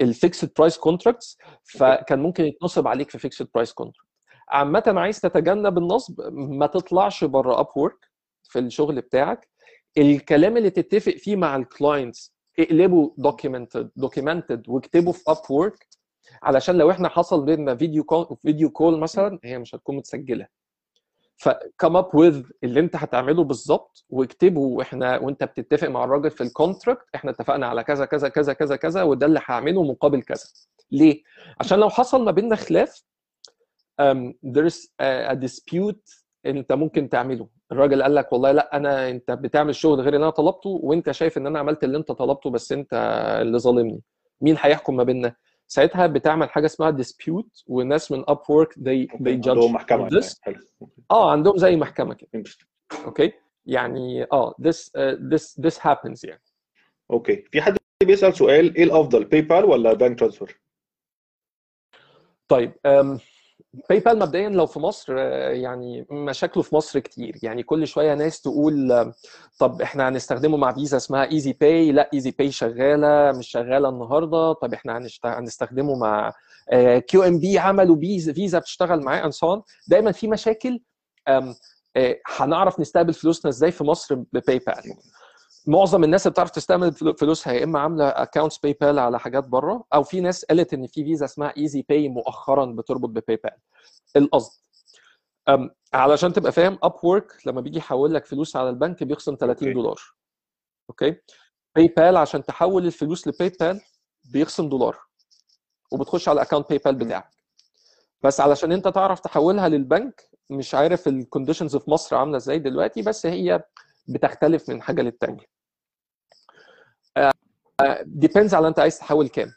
[0.00, 4.08] ال fixed price contracts فكان ممكن يتنصب عليك في fixed price contract
[4.48, 8.08] عامة عايز تتجنب النصب ما تطلعش بره Upwork
[8.42, 9.48] في الشغل بتاعك.
[9.98, 15.86] الكلام اللي تتفق فيه مع ال clients اقلبه documented documented واكتبه في Upwork
[16.42, 20.46] علشان لو إحنا حصل بيننا video call video call مثلا هي مش هتكون متسجلة.
[21.38, 26.40] ف come up with اللي انت هتعمله بالظبط واكتبه وإحنا وانت بتتفق مع الراجل في
[26.40, 30.44] ال contract إحنا اتفقنا على كذا كذا كذا كذا كذا وده اللي هعمله مقابل كذا.
[30.90, 31.22] ليه؟
[31.60, 33.02] عشان لو حصل ما بيننا خلاف
[34.02, 37.48] um, there's a, a dispute انت ممكن تعمله.
[37.72, 41.38] الراجل قال لك والله لا أنا انت بتعمل شغل غير اللي أنا طلبته وانت شايف
[41.38, 42.88] ان أنا عملت اللي انت طلبته بس انت
[43.42, 44.00] اللي ظالمني.
[44.40, 45.34] مين هيحكم ما بيننا؟
[45.66, 49.58] ساعتها بتعمل حاجة اسمها dispute والناس من Upwork they, they judge
[50.20, 50.34] this.
[51.10, 52.44] آه عندهم زي محكمة كده.
[53.04, 53.32] okay؟
[53.66, 56.42] يعني آه this uh, this this happens يعني.
[57.10, 57.44] okay.
[57.52, 60.60] في حد بيسأل سؤال إيه الأفضل PayPal ولا bank transfer؟
[62.48, 62.72] طيب
[63.88, 67.38] PayPal مبدئيا لو في مصر آه، يعني مشاكله في مصر كتير.
[67.42, 69.14] يعني كل شوية ناس تقول آه،
[69.58, 74.52] طب إحنا هنستخدمه مع فيزا اسمها Easy Pay لا Easy Pay شغالة مش شغالة النهارده.
[74.52, 76.32] طب إحنا هنستخدمه مع
[76.98, 77.96] QNB عملوا
[78.34, 80.80] فيزا بتشتغل معاه so دايما في مشاكل آه،
[82.38, 84.94] هنعرف نستقبل فلوسنا إزاي في مصر ب PayPal
[85.66, 89.84] معظم الناس اللي بتعرف تستعمل فلو- فلوسها يا إما عاملة accounts PayPal على حاجات بره
[89.94, 93.50] أو في ناس قالت إن في فيزا اسمها Easy Pay مؤخرا بتربط ب PayPal
[94.16, 94.60] القصد
[95.94, 99.74] علشان تبقى فاهم Upwork لما بيجي يحول لك فلوس على البنك بيخصم 30 okay.
[99.80, 100.00] دولار.
[100.90, 101.16] okay؟
[101.76, 103.80] PayPal عشان تحول الفلوس ل PayPal
[104.32, 104.98] بيخصم دولار
[105.92, 107.30] وبتخش على ال account PayPal بتاعك.
[108.22, 113.02] بس علشان أنت تعرف تحولها للبنك مش عارف ال conditions في مصر عاملة إزاي دلوقتي
[113.02, 113.64] بس هي
[114.08, 115.44] بتختلف من حاجة للتانية.
[118.02, 119.48] depends على أنت عايز تحول كام.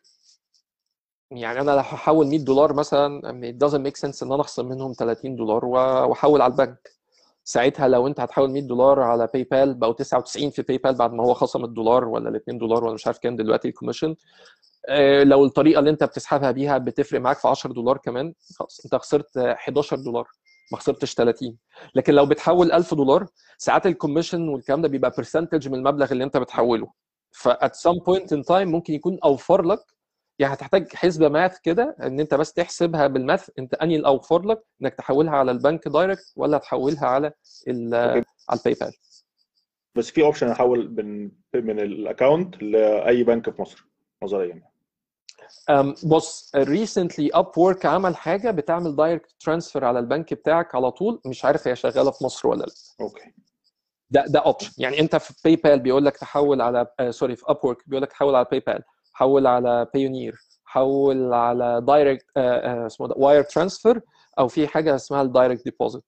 [1.31, 3.21] يعني أنا لو هحول 100 دولار مثلا
[3.51, 6.91] it doesn't make sense إن أنا أخصم منهم 30 دولار وأحول على البنك.
[7.43, 11.33] ساعتها لو أنت هتحول 100 دولار على PayPal بقوا 99 في PayPal بعد ما هو
[11.33, 14.15] خصم الدولار ولا ال 2 دولار ولا مش عارف كام دلوقتي ال commission.
[14.89, 18.95] آه، لو الطريقة اللي أنت بتسحبها بيها بتفرق معاك في 10 دولار كمان خلاص أنت
[18.95, 20.27] خسرت آه، 11 دولار.
[20.71, 21.57] ما خسرتش 30
[21.95, 26.23] لكن لو بتحول 1000 دولار ساعات ال commission والكلام ده بيبقى percentage من المبلغ اللي
[26.23, 26.91] انت بتحوله.
[27.31, 29.79] ف at some point in time ممكن يكون أوفر لك
[30.39, 34.61] يعني هتحتاج حسبة math كده إن أنت بس تحسبها بال math أنت أنهي الاوفر لك؟
[34.81, 37.31] إنك تحولها على البنك direct ولا تحولها على.
[37.67, 38.91] على ال PayPal
[39.95, 43.87] بس في option احول من من ال account لأي بنك في مصر
[44.23, 44.70] نظريا.
[45.69, 51.45] أم، بص recently Upwork عمل حاجة بتعمل direct transfer على البنك بتاعك على طول مش
[51.45, 52.73] عارف هي شغالة في مصر ولا لأ.
[53.01, 53.33] okay.
[54.09, 57.77] ده ده option يعني أنت في PayPal بيقول لك تحول على آه sorry في Upwork
[57.89, 58.83] بيقول لك تحول على PayPal
[59.13, 60.35] حول على Payoneer
[60.65, 64.01] حول على direct اسمه ده wire transfer
[64.39, 66.03] أو في حاجة اسمها ال direct deposit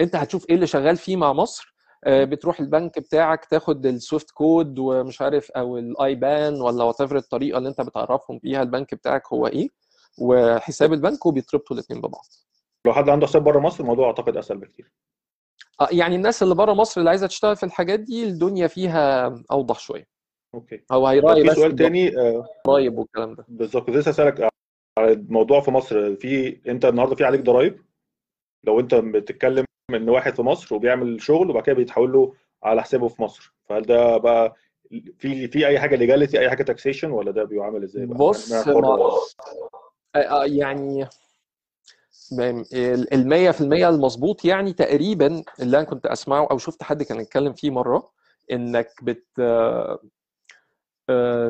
[0.00, 1.71] أنت هتشوف إيه اللي شغال فيه مع مصر؟
[2.06, 7.58] بتروح البنك بتاعك تاخد ال SWIFT code ومش عارف أو ال IBAN ولا what الطريقة
[7.58, 9.68] اللي أنت بتعرفهم بيها البنك بتاعك هو إيه
[10.18, 12.24] وحساب البنك وبيتربطوا الاثنين ببعض.
[12.86, 14.92] لو حد عنده حساب بره مصر الموضوع أعتقد أسهل بكتير.
[15.92, 20.06] يعني الناس اللي بره مصر اللي عايزة تشتغل في الحاجات دي الدنيا فيها أوضح شوية.
[20.54, 20.84] okay.
[20.92, 22.10] هو هيراعي في بس سؤال تاني
[22.66, 23.44] ضرايب والكلام ده.
[23.48, 24.40] بالظبط كنت لسه اسالك
[24.98, 27.84] على الموضوع في مصر في أنت النهارده في عليك ضرايب؟
[28.64, 33.08] لو أنت بتتكلم ان واحد في مصر وبيعمل شغل وبعد كده بيتحول له على حسابه
[33.08, 34.56] في مصر فهل ده بقى
[35.18, 38.62] في في أي حاجة legality أي حاجة taxation ولا ده بيعمل إزاي بقى؟ بص ما
[40.46, 41.08] يعني
[42.72, 47.70] ال 100% المظبوط يعني تقريبا اللي أنا كنت أسمعه أو شفت حد كان يتكلم فيه
[47.70, 48.10] مرة
[48.52, 49.26] إنك بت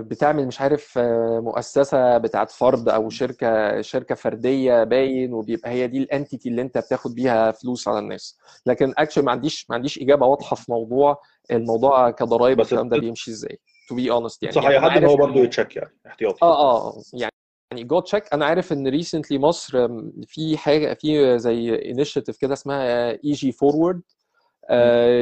[0.00, 0.98] بتعمل مش عارف
[1.42, 6.78] مؤسسة بتاعت فرد أو شركة شركة فردية باين وبيبقى هي دي ال entity اللي أنت
[6.78, 8.38] بتاخد بيها فلوس على الناس.
[8.66, 13.30] لكن اكشن ما عنديش ما عنديش إجابة واضحة في موضوع الموضوع كضرايب والكلام ده بيمشي
[13.30, 13.58] إزاي.
[13.88, 16.38] to be honest يعني صح هي حد إن هو برضه يتشك يعني احتياطي.
[16.42, 17.32] آه آه يعني
[17.72, 19.88] يعني go check أنا عارف إن recently مصر
[20.26, 24.02] في حاجة في زي initiative كده اسمها EG Forward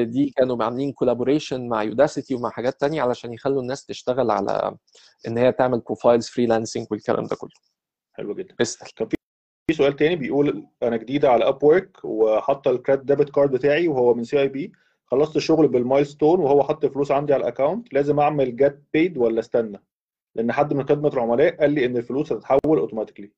[0.02, 4.74] دي كانوا عاملين collaboration مع Udacity ومع حاجات تانية علشان يخلوا الناس تشتغل على
[5.28, 7.50] إن هي تعمل profiles freelancing والكلام ده كله.
[8.12, 8.54] حلو جدا.
[8.60, 8.94] اسأل.
[8.94, 9.16] كان في
[9.76, 14.24] سؤال تاني بيقول أنا جديده على Upwork وحاطه ال credit debit card بتاعي وهو من
[14.24, 14.72] CIB
[15.06, 19.18] خلصت الشغل بال milestone وهو حط فلوس عندي على ال account لازم أعمل get paid
[19.18, 19.82] ولا استنى؟
[20.34, 23.32] لأن حد من خدمة العملاء قال لي إن الفلوس هتتحول automatically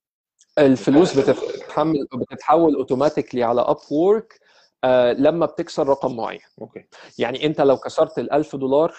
[0.59, 4.42] الفلوس بتتحمل بتتحول automatically على Upwork آه
[5.13, 6.41] لما بتكسر رقم معين.
[6.61, 6.85] Okay.
[7.19, 8.95] يعني أنت لو كسرت ال 1000 دولار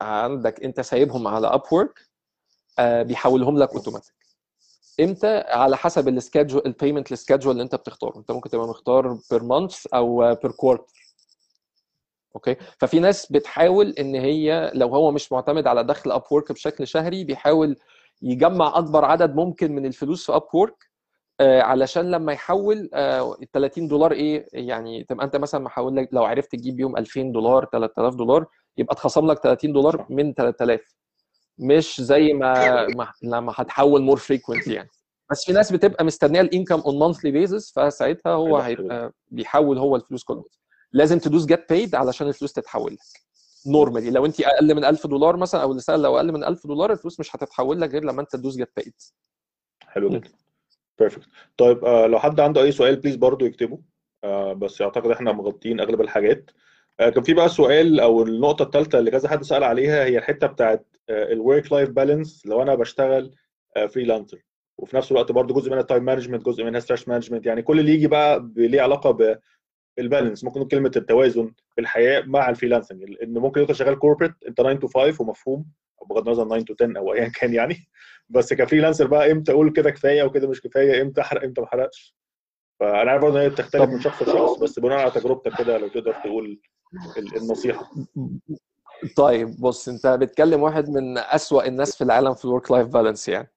[0.00, 2.08] عندك أنت سايبهم على Upwork
[2.78, 4.14] آه بيحولهم لك اوتوماتيك
[5.00, 8.18] إمتى على حسب ال schedule ال payment ال schedule اللي أنت بتختاره.
[8.18, 10.92] أنت ممكن تبقى مختار per month أو per quarter
[12.36, 17.24] okay؟ ففي ناس بتحاول إن هي لو هو مش معتمد على دخل Upwork بشكل شهري
[17.24, 17.76] بيحاول
[18.22, 20.87] يجمع أكبر عدد ممكن من الفلوس في Upwork آه
[21.40, 26.24] علشان لما يحول آه ال 30 دولار إيه يعني تبقى أنت مثلا محول لك لو
[26.24, 30.94] عرفت تجيب بيهم 2000 دولار 3000 دولار يبقى اتخصم لك 30 دولار من 3000
[31.58, 34.88] مش زي ما, ما لما هتحول more frequent يعني.
[35.30, 39.96] بس في ناس بتبقى مستنية ال income on monthly basis فساعتها هو هيبقى بيحول هو
[39.96, 40.44] الفلوس كله.
[40.92, 42.98] لازم تدوس get paid علشان الفلوس تتحول لك.
[43.66, 47.20] Normally لو أنت أقل من 1000 دولار مثلا أو لو أقل من 1000 دولار الفلوس
[47.20, 48.94] مش هتتحول لك غير لما أنت تدوس get paid
[49.86, 50.28] حلو جدا.
[50.98, 53.78] Perfect طيب آه لو حد عنده أي سؤال please برضو يكتبه.
[54.24, 56.50] آه بس اعتقد إحنا مغطيين أغلب الحاجات.
[57.00, 60.46] آه كان في بقى سؤال أو النقطة الثالثه اللي كذا حد سأل عليها هي الحتة
[60.46, 63.34] بتاعت ال work life balance لو أنا بشتغل
[63.88, 64.38] freelancer
[64.78, 67.92] وفي نفس الوقت برضو جزء منها time management جزء منها stress management يعني كل اللي
[67.92, 69.38] يجي بقى ليه علاقة
[69.98, 73.02] بال balance ممكن نقول كلمة التوازن في الحياة مع ال freelancing.
[73.22, 75.64] إن ممكن انت شغال corporate أنت 9 to 5 ومفهوم
[76.10, 77.76] بغض النظر 9 to 10 أو ايا كان يعني.
[78.28, 81.66] بس ك freelancer بقى إمتى أقول كده كفاية وكده مش كفاية إمتى أحرق إمتى ما
[81.66, 82.16] أحرقش؟
[82.80, 86.12] فأنا عارف إن هي بتختلف من شخص لشخص بس بناء على تجربتك كده لو تقدر
[86.12, 86.60] تقول
[87.36, 87.90] النصيحة.
[89.16, 93.28] طيب بص أنت بتكلم واحد من أسوأ الناس في العالم في ال work life balance
[93.28, 93.50] يعني.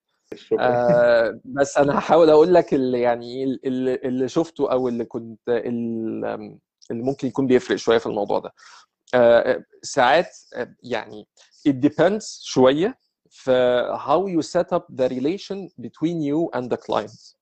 [0.60, 6.50] آه بس أنا هحاول أقول لك اللي يعني اللي, اللي شفته أو اللي كنت اللي
[6.92, 8.54] ممكن يكون بيفرق شوية في الموضوع ده.
[9.14, 10.38] آه ساعات
[10.84, 11.28] يعني
[11.70, 17.36] it depends شوية في how you set up the relation between you and the client.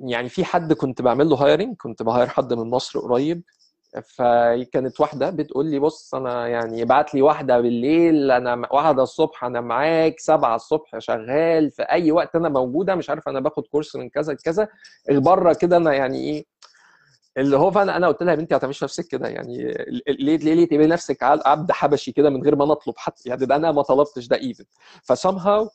[0.00, 3.42] يعني في حد كنت بعمل له هايرنج كنت بهاير حد من مصر قريب
[4.00, 9.60] فكانت واحدة بتقول لي بص أنا يعني ابعت لي واحدة بالليل أنا واحدة الصبح أنا
[9.60, 14.08] معاك سبعة الصبح شغال في أي وقت أنا موجودة مش عارف أنا باخد كورس من
[14.10, 14.68] كذا لكذا
[15.10, 16.44] بره كده أنا يعني إيه
[17.36, 19.56] اللي هو فانا أنا قلت لها يا بنتي ما تعمليش نفسك كده يعني
[20.08, 23.56] ليه ليه ليه تبقي نفسك عبد حبشي كده من غير ما نطلب حتى؟ يعني ده
[23.56, 24.64] أنا ما طلبتش ده even
[25.02, 25.68] ف somehow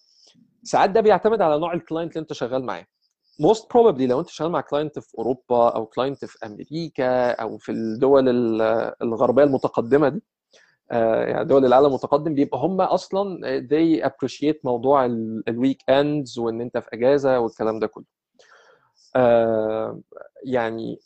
[0.63, 2.85] ساعات ده بيعتمد على نوع ال client اللي أنت شغال معاه.
[3.41, 7.71] Most probably لو أنت شغال مع client في أوروبا أو client في أمريكا أو في
[7.71, 8.29] الدول
[9.01, 10.23] الغربية المتقدمة دي
[10.91, 15.05] يعني دول العالم المتقدم بيبقى هم أصلا they appreciate موضوع
[15.47, 18.05] ال weekends وإن أنت في إجازة والكلام ده كله.
[20.45, 20.99] يعني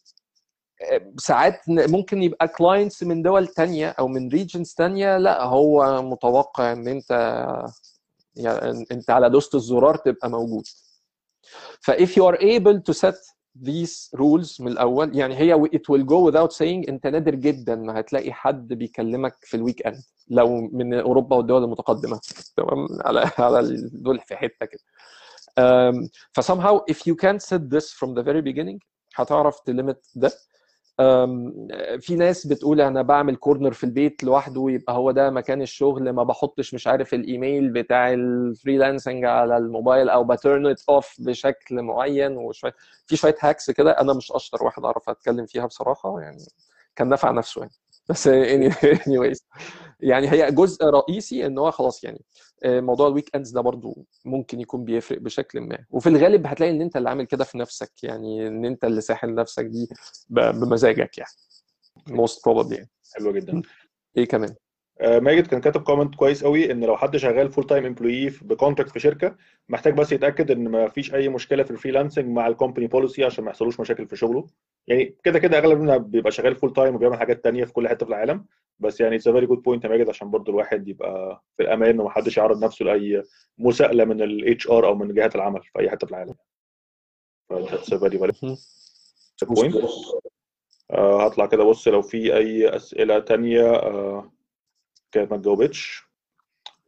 [1.17, 6.87] ساعات ممكن يبقى clients من دول تانية أو من regions تانية لا هو متوقع إن
[6.87, 7.11] أنت
[8.35, 10.63] يعني أنت على دوسة الزرار تبقى موجود.
[11.81, 13.15] ف if you are able to set
[13.63, 17.99] these rules من الأول يعني هي it will go without saying أنت نادر جدا ما
[17.99, 22.19] هتلاقي حد بيكلمك في ال weekend لو من أوروبا والدول المتقدمة.
[22.57, 24.81] تمام؟ على على دول في حتة كده.
[26.33, 28.77] ف somehow if you can set this from the very beginning
[29.15, 30.31] هتعرف ت limit ده.
[31.99, 36.23] في ناس بتقول أنا بعمل corner في البيت لوحده يبقى هو ده مكان الشغل ما
[36.23, 41.81] بحطش مش عارف الإيميل بتاع ال freelancing على الموبايل أو ب turn it off بشكل
[41.81, 42.73] معين وشوية.
[43.07, 46.43] في شوية hacks كده أنا مش أشطر واحد أعرف أتكلم فيها بصراحة يعني
[46.95, 47.73] كان نفع نفسه يعني.
[48.09, 48.29] بس
[49.05, 49.39] anyways.
[50.03, 52.21] يعني هي جزء رئيسي إن هو خلاص يعني
[52.63, 55.85] آه، موضوع ال weekends ده برضو ممكن يكون بيفرق بشكل ما.
[55.89, 59.35] وفي الغالب هتلاقي إن أنت اللي عامل كده في نفسك يعني إن أنت اللي ساحل
[59.35, 59.89] نفسك دي
[60.29, 61.31] بمزاجك يعني.
[62.09, 62.89] Most probably يعني.
[63.15, 63.61] حلوة جدا.
[64.17, 64.55] إيه كمان؟
[65.03, 68.91] ماجد كان كاتب comment كويس قوي إن لو حد شغال full time employee ب contract
[68.91, 69.35] في شركة
[69.69, 73.23] محتاج بس يتأكد إن ما فيش أي مشكلة في ال freelancing مع ال company policy
[73.23, 74.47] عشان ما يحصلوش مشاكل في شغله.
[74.87, 78.09] يعني كده كده اغلبنا بيبقى شغال full time وبيعمل حاجات تانية في كل حتة في
[78.09, 78.45] العالم.
[78.79, 82.09] بس يعني it's very good point يا ماجد عشان برضو الواحد يبقى في الأمان وما
[82.09, 83.23] حدش يعرض نفسه لأي
[83.57, 86.35] مساءلة من ال HR أو من جهات العمل في أي حتة في العالم.
[87.49, 88.17] ف it's very.
[88.17, 89.75] point
[90.91, 94.31] آه هطلع كده بص لو في أي أسئلة تانية آه
[95.13, 96.03] كانت ما اتجاوبتش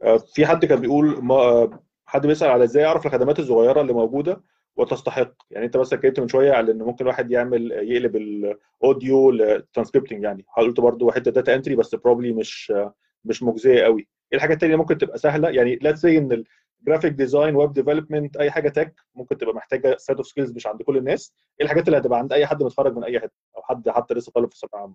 [0.03, 3.93] آه في حد كان بيقول ما آه حد بيسأل على إزاي اعرف الخدمات الصغيرة اللي
[3.93, 4.41] موجودة
[4.75, 10.23] وتستحق؟ يعني أنت بس اتكلمت من شوية على إن ممكن واحد يعمل يقلب الأوديو لترانسكريبتنج
[10.23, 10.45] يعني.
[10.57, 12.93] قلت برضو حتة data entry بس probably مش آه
[13.25, 14.01] مش مجزية قوي.
[14.31, 16.43] إيه الحاجات اللي ممكن تبقى سهلة؟ يعني let's say إن
[16.81, 20.67] ال graphic design web development أي حاجة tech ممكن تبقى محتاجة set of skills مش
[20.67, 21.33] عند كل الناس.
[21.59, 24.31] إيه الحاجات اللي هتبقى عند أي حد متخرج من أي حتة أو حد حتى لسه
[24.31, 24.93] طالب في ثانوية عامة؟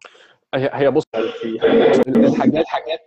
[0.55, 1.05] هي هي بص
[2.09, 3.01] الحاجات الحاجات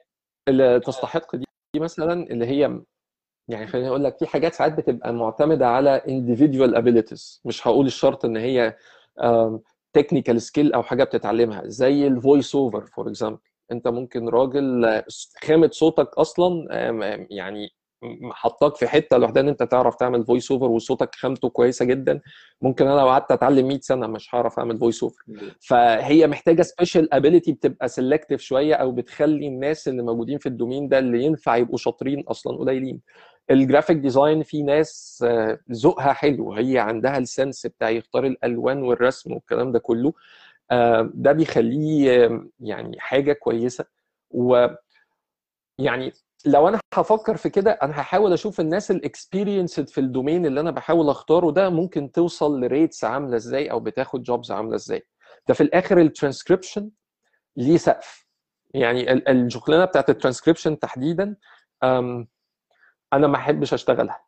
[0.48, 2.82] اللي تستحق دي مثلا اللي هي
[3.48, 7.41] يعني خليني أقول لك في حاجات ساعات بتبقى معتمدة على individual abilities.
[7.46, 8.76] مش هقول الشرط إن هي
[9.93, 13.39] technical skill أو حاجة بتتعلمها زي ال voice over for example
[13.72, 15.02] أنت ممكن راجل
[15.44, 16.68] خامه صوتك أصلا
[17.30, 17.70] يعني
[18.32, 22.22] حطاك في حتة لوحدها إن أنت تعرف تعمل voice over وصوتك خامته كويسة جدا.
[22.62, 25.24] ممكن أنا لو قعدت أتعلم 100 سنة مش هعرف أعمل voice over
[25.62, 30.88] فهي محتاجة special ability بتبقى selective شوية أو بتخلي الناس اللي موجودين في ال domain
[30.88, 33.01] ده اللي ينفع يبقوا شاطرين أصلا قليلين.
[33.51, 36.54] ال graphic design في ناس آه، ذوقها حلو.
[36.54, 40.14] هي عندها ال sense بتاع يختار الألوان والرسم والكلام ده كله.
[40.72, 42.30] آه، ده بيخليه
[42.60, 43.86] يعني حاجة كويسة.
[44.32, 44.68] و
[45.80, 46.14] يعني
[46.46, 50.60] لو أنا هفكر في كده أنا هحاول أشوف الناس ال experienced في ال domain اللي
[50.60, 55.08] أنا بحاول أختاره ده ممكن توصل ل rates عاملة إزاي أو بتاخد jobs عاملة إزاي.
[55.48, 56.89] ده في الآخر الترانسكريبشن
[57.58, 58.26] ليه سقف.
[58.74, 61.36] يعني ال- الشغلانة بتاعت الترانسكريبشن تحديدا
[63.14, 64.24] أنا ما أحبش أشتغلها.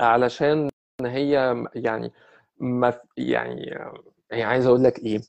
[0.00, 0.70] علشان
[1.02, 2.12] هي يعني
[2.58, 3.78] ما يعني
[4.32, 5.20] هي عايز أقول لك إيه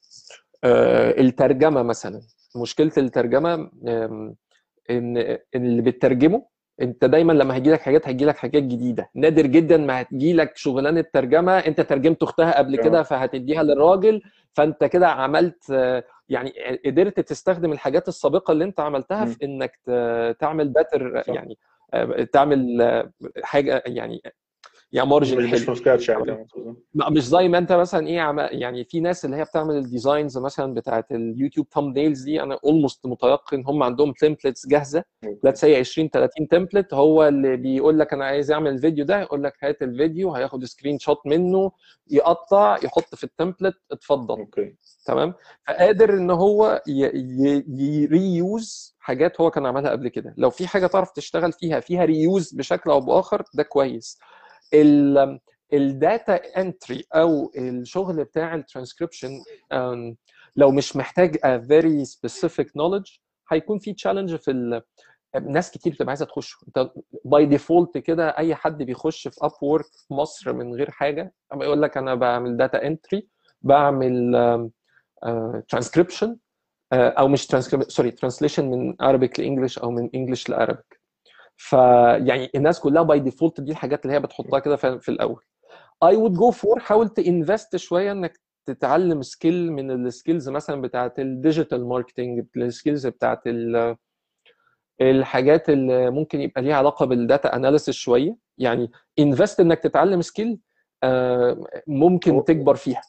[0.63, 2.21] آه، الترجمة مثلا.
[2.61, 3.71] مشكلة الترجمة
[4.89, 6.45] إن إن اللي بتترجمه
[6.81, 10.57] أنت دايما لما هيجي لك حاجات هيجي لك حاجات جديدة نادر جدا ما هتجي لك
[10.57, 14.21] شغلانة ترجمه أنت ترجمت أختها قبل كده فهتديها للراجل
[14.53, 15.69] فأنت كده عملت
[16.29, 16.53] يعني
[16.85, 19.25] قدرت تستخدم الحاجات السابقة اللي أنت عملتها.
[19.25, 19.79] في إنك
[20.39, 21.23] تعمل باتر.
[21.27, 21.57] يعني
[21.93, 22.81] آه، تعمل
[23.43, 24.21] حاجة يعني
[24.91, 26.75] يعني margin مش مش scratch يعني زي ما تقول.
[26.93, 28.39] لا، مش زي ما انت مثلا إيه عم...
[28.39, 32.41] يعني في ناس اللي هي بتعمل ال designs مثلا بتاعت اليوتيوب thumbnails دي.
[32.43, 35.03] أنا almost متيقن هم عندهم templates جاهزة.
[35.43, 39.43] let's say 20 30 template هو اللي بيقول لك أنا عايز أعمل الفيديو ده يقول
[39.43, 41.71] لك هات الفيديو هياخد screenshot منه
[42.11, 44.39] يقطع يحط في ال template اتفضل.
[44.39, 44.75] okay.
[45.05, 45.33] تمام؟
[45.67, 46.81] فقادر إن هو
[47.67, 50.33] ي reuse حاجات هو كان عملها قبل كده.
[50.37, 54.19] لو في حاجة تعرف تشتغل فيها فيها reuse بشكل أو بآخر ده كويس.
[55.73, 59.29] ال data entry أو الشغل بتاع الترانسكريبشن
[60.55, 63.19] لو مش محتاج a very specific knowledge
[63.51, 64.81] هيكون في challenge في.
[65.41, 66.91] ناس كتير بتبقى عايزة تخش انت
[67.25, 71.97] by default كده أي حد بيخش في Upwork في مصر من غير حاجة يقول لك
[71.97, 73.27] أنا بعمل data entry
[73.61, 74.31] بعمل
[75.69, 76.37] ترانسكريبشن
[76.93, 80.96] أو مش ترانسكريبشن سوري ترانسليشن من Arabic ل English أو من English ل Arabic
[81.57, 85.43] فيعني الناس كلها by default دي الحاجات اللي هي بتحطها كده في في الأول.
[86.03, 90.81] I would go for حاول ت invest شوية إنك تتعلم skill من ال skills مثلا
[90.81, 93.95] بتاعت ال digital marketing ال skills بتاعت ال-
[95.01, 98.35] الحاجات اللي ممكن يبقى ليها علاقة بال data analysis شوية.
[98.57, 100.59] يعني invest إنك تتعلم skill
[101.87, 103.01] ممكن هو- تكبر فيها.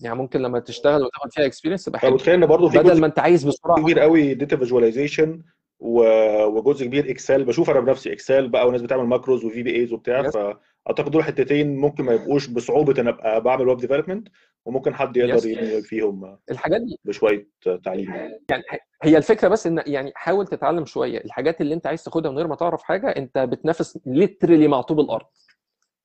[0.00, 2.14] يعني ممكن لما تشتغل وتاخد فيها experience تبقى حلو.
[2.14, 3.80] متخيل إن برضه في بدل ما أنت عايز بسرعة.
[3.82, 5.42] كبير قوي data visualization
[5.80, 7.44] وجزء كبير Excel.
[7.44, 10.30] بشوف أنا بنفسي Excel بقى وناس بتعمل macros و VBAs وبتاع.
[10.30, 14.28] فأعتقد دول حتتين ممكن ما يبقوش بصعوبة إن أبقى بعمل web development
[14.64, 15.48] وممكن حد يقدر.
[15.48, 17.48] يبني فيهم الحاجات دي بشوية
[17.84, 18.14] تعليم.
[18.50, 18.62] يعني
[19.02, 21.18] هي الفكرة بس إن يعني حاول تتعلم شوية.
[21.24, 25.00] الحاجات اللي أنت عايز تاخدها من غير ما تعرف حاجة أنت بتنافس literally مع طوب
[25.00, 25.26] الأرض.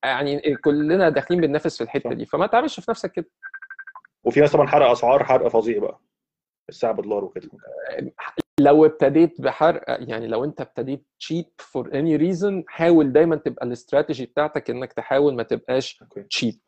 [0.03, 2.13] يعني كلنا داخلين بننافس في الحتة.
[2.13, 3.29] دي فما تعملش في نفسك كده.
[4.23, 6.01] وفي ناس طبعا حرق أسعار حرق فظيع بقى.
[6.69, 7.49] الساعة بدولار وكده.
[8.63, 14.25] لو ابتديت بحرق يعني لو انت ابتديت cheap for any reason حاول دايما تبقى الاستراتيجي
[14.25, 16.59] بتاعتك انك تحاول ما تبقاش cheap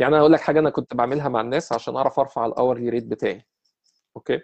[0.00, 2.98] يعني أنا هقول لك حاجة أنا كنت بعملها مع الناس عشان أعرف أرفع ال hourly
[2.98, 3.46] rate بتاعي.
[4.16, 4.40] okay؟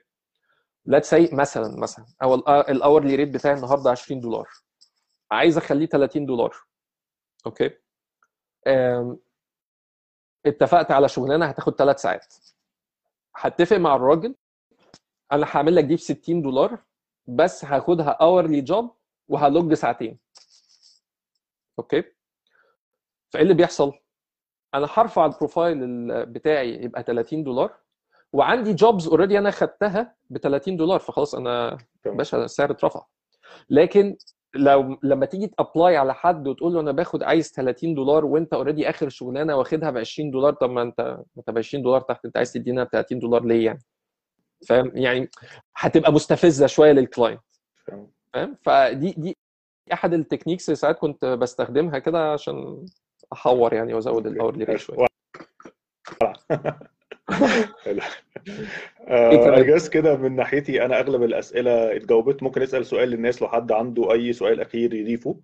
[0.87, 4.49] let's say مثلا مثلا أو ال hourly rate بتاعي النهارده 20 دولار.
[5.31, 6.57] عايز أخليه 30 دولار.
[7.47, 7.71] okay؟
[8.67, 9.19] أم،
[10.47, 12.35] اتفقت على شغلانة هتاخد ثلاث ساعات.
[13.37, 14.35] هتفق مع الراجل
[15.33, 16.79] أنا هعمل لك دي ب 60 دولار
[17.27, 18.97] بس هاخدها hourly job
[19.29, 20.19] وه log ساعتين.
[21.79, 22.05] okay؟
[23.33, 23.93] فإيه اللي بيحصل؟
[24.75, 27.75] أنا هرفع ال profile ال- بتاعي يبقى 30 دولار
[28.33, 31.79] وعندي jobs already أنا خدتها ب 30 دولار فخلاص أنا.
[32.05, 33.05] باشا السعر اترفع.
[33.71, 34.17] لكن
[34.55, 38.55] لو لما تيجي ت apply على حد وتقول له أنا باخد عايز 30 دولار وأنت
[38.55, 42.01] already آخر شغلانة واخدها ب 20 دولار طب ما انت ما أنت ب 20 دولار
[42.01, 43.79] تحت أنت عايز تدينا ب 30 دولار ليه يعني؟
[44.67, 45.31] فاهم؟ يعني
[45.77, 47.41] هتبقى مستفزة شوية لل client
[48.33, 48.57] فاهم.
[48.63, 49.37] فدي دي
[49.93, 52.87] أحد ال techniques اللي ساعات كنت بستخدمها كده عشان
[53.33, 55.07] أحور يعني وأزود ال hourly rate شوية؟
[59.09, 62.43] I guess كده من ناحيتي أنا أغلب الأسئلة اتجاوبت.
[62.43, 65.31] ممكن اسال سؤال للناس لو حد عنده أي سؤال أخير يضيفه.
[65.31, 65.41] آه،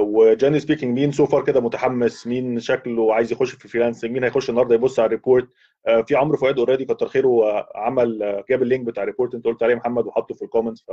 [0.00, 4.50] وجاني speaking مين so far كده متحمس مين شكله عايز يخش في freelancing مين هيخش
[4.50, 5.48] النهارده يبص على ال report
[5.86, 9.07] آه، في عمرو فؤاد already كتر خيره آه، عمل آه، جاب ال link بتاع ال
[9.07, 10.84] report انت قلت عليه محمد وحطه في ال comments.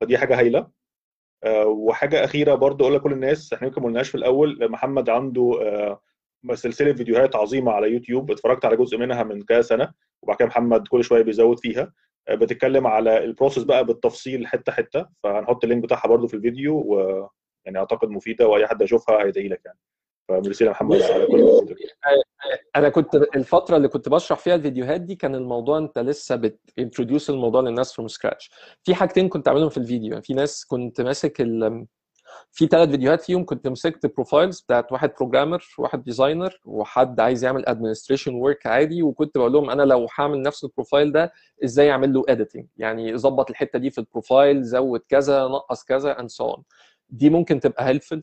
[0.00, 0.66] فدي حاجة هايلة
[1.44, 5.58] آه، وحاجة أخيرة برضو أقول لكل الناس إحنا يمكن ما قلناش في الأول محمد عنده
[5.62, 6.00] آه،
[6.54, 9.92] سلسلة فيديوهات عظيمة على يوتيوب اتفرجت على جزء منها من كذا سنة
[10.22, 11.92] وبعد كده محمد كل شوية بيزود فيها
[12.28, 16.34] آه، بتتكلم على ال process بقى بالتفصيل حتة حتة فهنحط ال link بتاعها برضو في
[16.34, 17.28] الفيديو و
[17.64, 19.78] يعني أعتقد مفيدة وأي حد يشوفها هيدعي لك يعني.
[20.28, 21.76] فmerci محمد على كل
[22.76, 27.30] أنا كنت الفترة اللي كنت بشرح فيها الفيديوهات دي كان الموضوع أنت لسه بت introduce
[27.30, 28.50] الموضوع للناس from scratch
[28.82, 31.86] في حاجتين كنت عاملهم في الفيديو يعني في ناس كنت ماسك ال...
[32.52, 37.66] في ثلاث فيديوهات فيهم كنت مسكت profiles بتاعت واحد programmer واحد designer وحد عايز يعمل
[37.66, 41.32] administration work عادي وكنت بقول لهم أنا لو هعمل نفس ال profile ده
[41.64, 46.20] إزاي أعمل له editing يعني ظبط الحتة دي في ال profile زود كذا نقص كذا
[46.20, 46.56] and so
[47.10, 48.22] دي ممكن تبقى helpful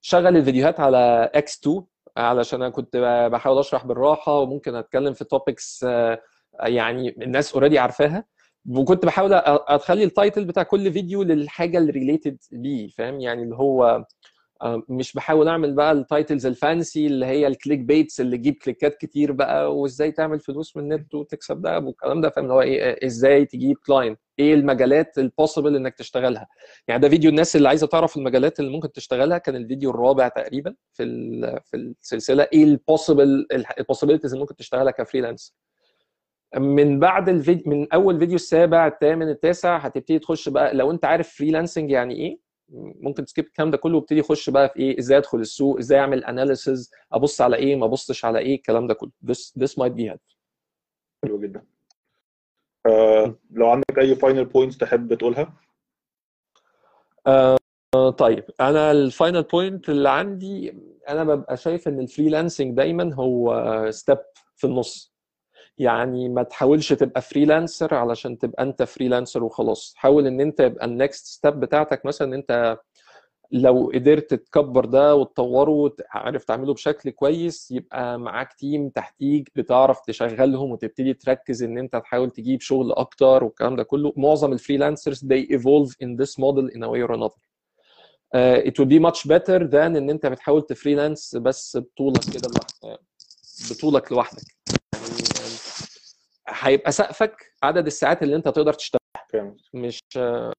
[0.00, 1.82] شغل الفيديوهات على إكس 2
[2.16, 2.96] علشان أنا كنت
[3.32, 5.86] بحاول أشرح بالراحة وممكن أتكلم في topics
[6.60, 8.24] يعني الناس already عارفاها.
[8.70, 13.56] وكنت بحاول أخلي ال title بتاع كل فيديو للحاجة اللي related بيه فاهم؟ يعني اللي
[13.56, 14.04] هو
[14.88, 18.96] مش بحاول أعمل بقى ال titles ال fancy اللي هي ال clickbaits اللي تجيب clickات
[18.96, 23.06] كتير بقى وإزاي تعمل فلوس من النت وتكسب ده والكلام ده فاهم؟ اللي هو إيه
[23.06, 26.46] إزاي تجيب client إيه المجالات ال possible إنك تشتغلها؟
[26.88, 30.74] يعني ده فيديو الناس اللي عايزة تعرف المجالات اللي ممكن تشتغلها كان الفيديو الرابع تقريبا
[30.92, 31.04] في
[31.64, 33.46] في السلسلة إيه ال possible
[33.78, 35.54] ال possibilities اللي ممكن تشتغلها ك freelance
[36.56, 41.28] من بعد الفيديو من أول فيديو السابع الثامن التاسع هتبتدي تخش بقى لو أنت عارف
[41.36, 45.18] freelancing يعني إيه ممكن ت skip الكلام ده كله وابتدي يخش بقى في إيه إزاي
[45.18, 49.10] أدخل السوق إزاي أعمل analysis أبص على إيه ما أبصش على إيه الكلام ده كله.
[49.26, 50.36] This this might be helpful.
[51.24, 51.62] حلو جدا.
[52.86, 55.52] آه لو عندك أي final points تحب تقولها؟
[57.26, 57.56] آه
[58.18, 58.44] طيب.
[58.60, 60.74] أنا ال final point اللي عندي
[61.08, 64.18] أنا ببقى شايف إن ال freelancing دايما هو step
[64.56, 65.14] في النص.
[65.78, 69.92] يعني ما تحاولش تبقى freelancer علشان تبقى انت freelancer وخلاص.
[69.96, 72.78] حاول ان انت يبقى ال next step بتاعتك مثلا انت
[73.52, 80.70] لو قدرت تكبر ده وتطوره وعارف تعمله بشكل كويس يبقى معاك team تحتيك بتعرف تشغلهم
[80.70, 84.12] وتبتدي تركز إن انت تحاول تجيب شغل أكتر والكلام ده كله.
[84.16, 87.40] معظم ال freelancers they evolve in this model in a way or another.
[88.36, 92.48] uh, it would be much better than إن انت بتحاول ت freelance بس بطولك كده
[92.48, 93.00] لوحدك
[93.70, 94.42] بطولك لوحدك.
[94.42, 94.57] يعني
[96.48, 100.00] هيبقى سقفك عدد الساعات اللي انت تقدر تشتغلها مش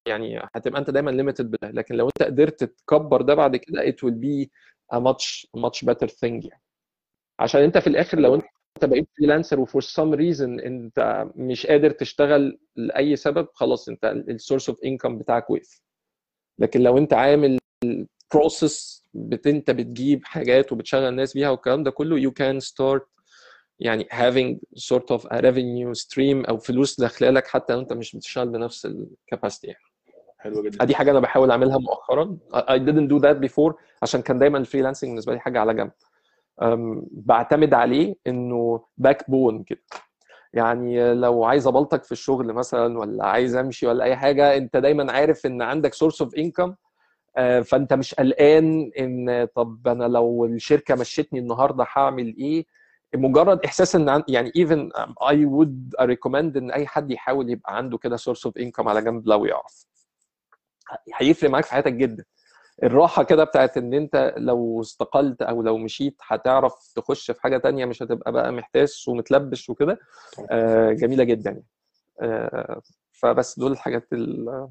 [0.07, 3.95] يعني هتبقى انت دايما limited بده لكن لو انت قدرت تكبر ده بعد كده it
[3.95, 4.47] will be
[4.95, 6.61] a much much better thing يعني.
[7.39, 8.45] عشان انت في الآخر لو انت
[8.85, 14.14] بقيت freelancer و for some reason انت مش قادر تشتغل لأي سبب خلاص انت ال
[14.14, 15.81] source of income بتاعك وقف.
[16.59, 17.57] لكن لو انت عامل
[18.33, 19.03] process
[19.45, 23.01] انت بتجيب حاجات وبتشغل الناس بيها والكلام ده كله you can start
[23.79, 28.15] يعني having sort of a revenue stream أو فلوس داخله لك حتى لو أنت مش
[28.15, 29.79] بتشتغل بنفس ال capacity يعني.
[30.37, 30.85] حلو جدا.
[30.85, 32.37] دي حاجة أنا بحاول أعملها مؤخرا.
[32.53, 35.91] I didn't do that before عشان كان دايما ال freelancing بالنسبة لي حاجة على جنب.
[37.11, 39.81] بعتمد عليه إنه backbone كده.
[40.53, 45.11] يعني لو عايز ابلطك في الشغل مثلا ولا عايز أمشي ولا أي حاجة أنت دايما
[45.11, 46.75] عارف إن عندك source of income
[47.63, 52.65] فأنت مش قلقان إن طب أنا لو الشركة مشيتني النهارده هعمل إيه؟
[53.15, 54.91] مجرد إحساس إن يعني even
[55.23, 59.27] I would recommend إن أي حد يحاول يبقى عنده كده source of income على جنب
[59.27, 59.85] لو يعرف.
[61.15, 62.25] هيفرق معاك في حياتك جدا.
[62.83, 67.85] الراحة كده بتاعت إن أنت لو استقلت أو لو مشيت هتعرف تخش في حاجة تانية
[67.85, 69.99] مش هتبقى بقى محتاس ومتلبش وكده.
[70.51, 71.65] آه جميلة جدا يعني.
[72.21, 72.81] آه
[73.11, 74.69] فبس دول الحاجات اللي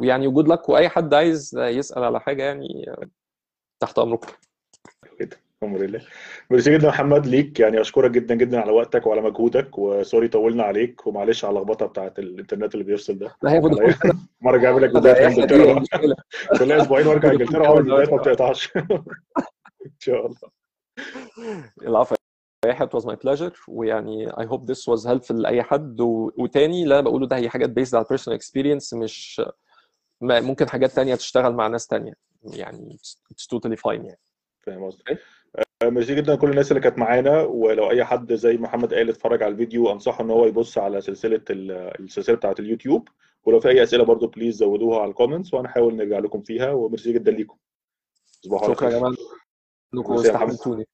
[0.00, 2.86] ويعني وجود لك وأي حد عايز يسأل على حاجة يعني
[3.80, 4.32] تحت أمركم.
[5.64, 6.00] الحمد لله
[6.50, 11.06] ميرسي جدا محمد ليك يعني أشكرك جدا جدا على وقتك وعلى مجهودك وسوري طولنا عليك
[11.06, 13.36] ومعلش على اللخبطة بتاعت الإنترنت اللي بيفصل ده.
[13.42, 13.70] لا هياخد
[14.44, 15.84] مرة جاي لك بدايه إنجلترا
[16.58, 18.76] كل أسبوعين وارجع إنجلترا اول البدايات ما بتقطعش.
[18.76, 20.50] إن شاء الله.
[21.82, 22.14] العفو.
[22.68, 26.00] حد was my pleasure ويعني I hope this was helpful لأي حد.
[26.00, 26.30] و...
[26.38, 29.42] وتاني اللي أنا بقوله ده هي حاجات based على personal experience مش
[30.22, 32.12] ممكن حاجات تانية تشتغل مع ناس تانية.
[32.44, 32.98] يعني
[33.32, 34.18] it's totally fine يعني.
[34.66, 35.18] فاهم قصدك.
[35.82, 39.52] ميرسي جدا كل الناس اللي كانت معانا ولو أي حد زي محمد قال اتفرج على
[39.52, 43.08] الفيديو أنصحه إن هو يبص على سلسلة السلسلة بتاعت اليوتيوب.
[43.44, 46.70] ولو في أي أسئلة برضو please زودوها على ال comments وهنحاول نرجع لكم فيها.
[46.70, 47.56] وميرسي جدا ليكم.
[48.44, 49.14] شكرا يا جماعة
[49.94, 50.86] أنكم استحملتوني.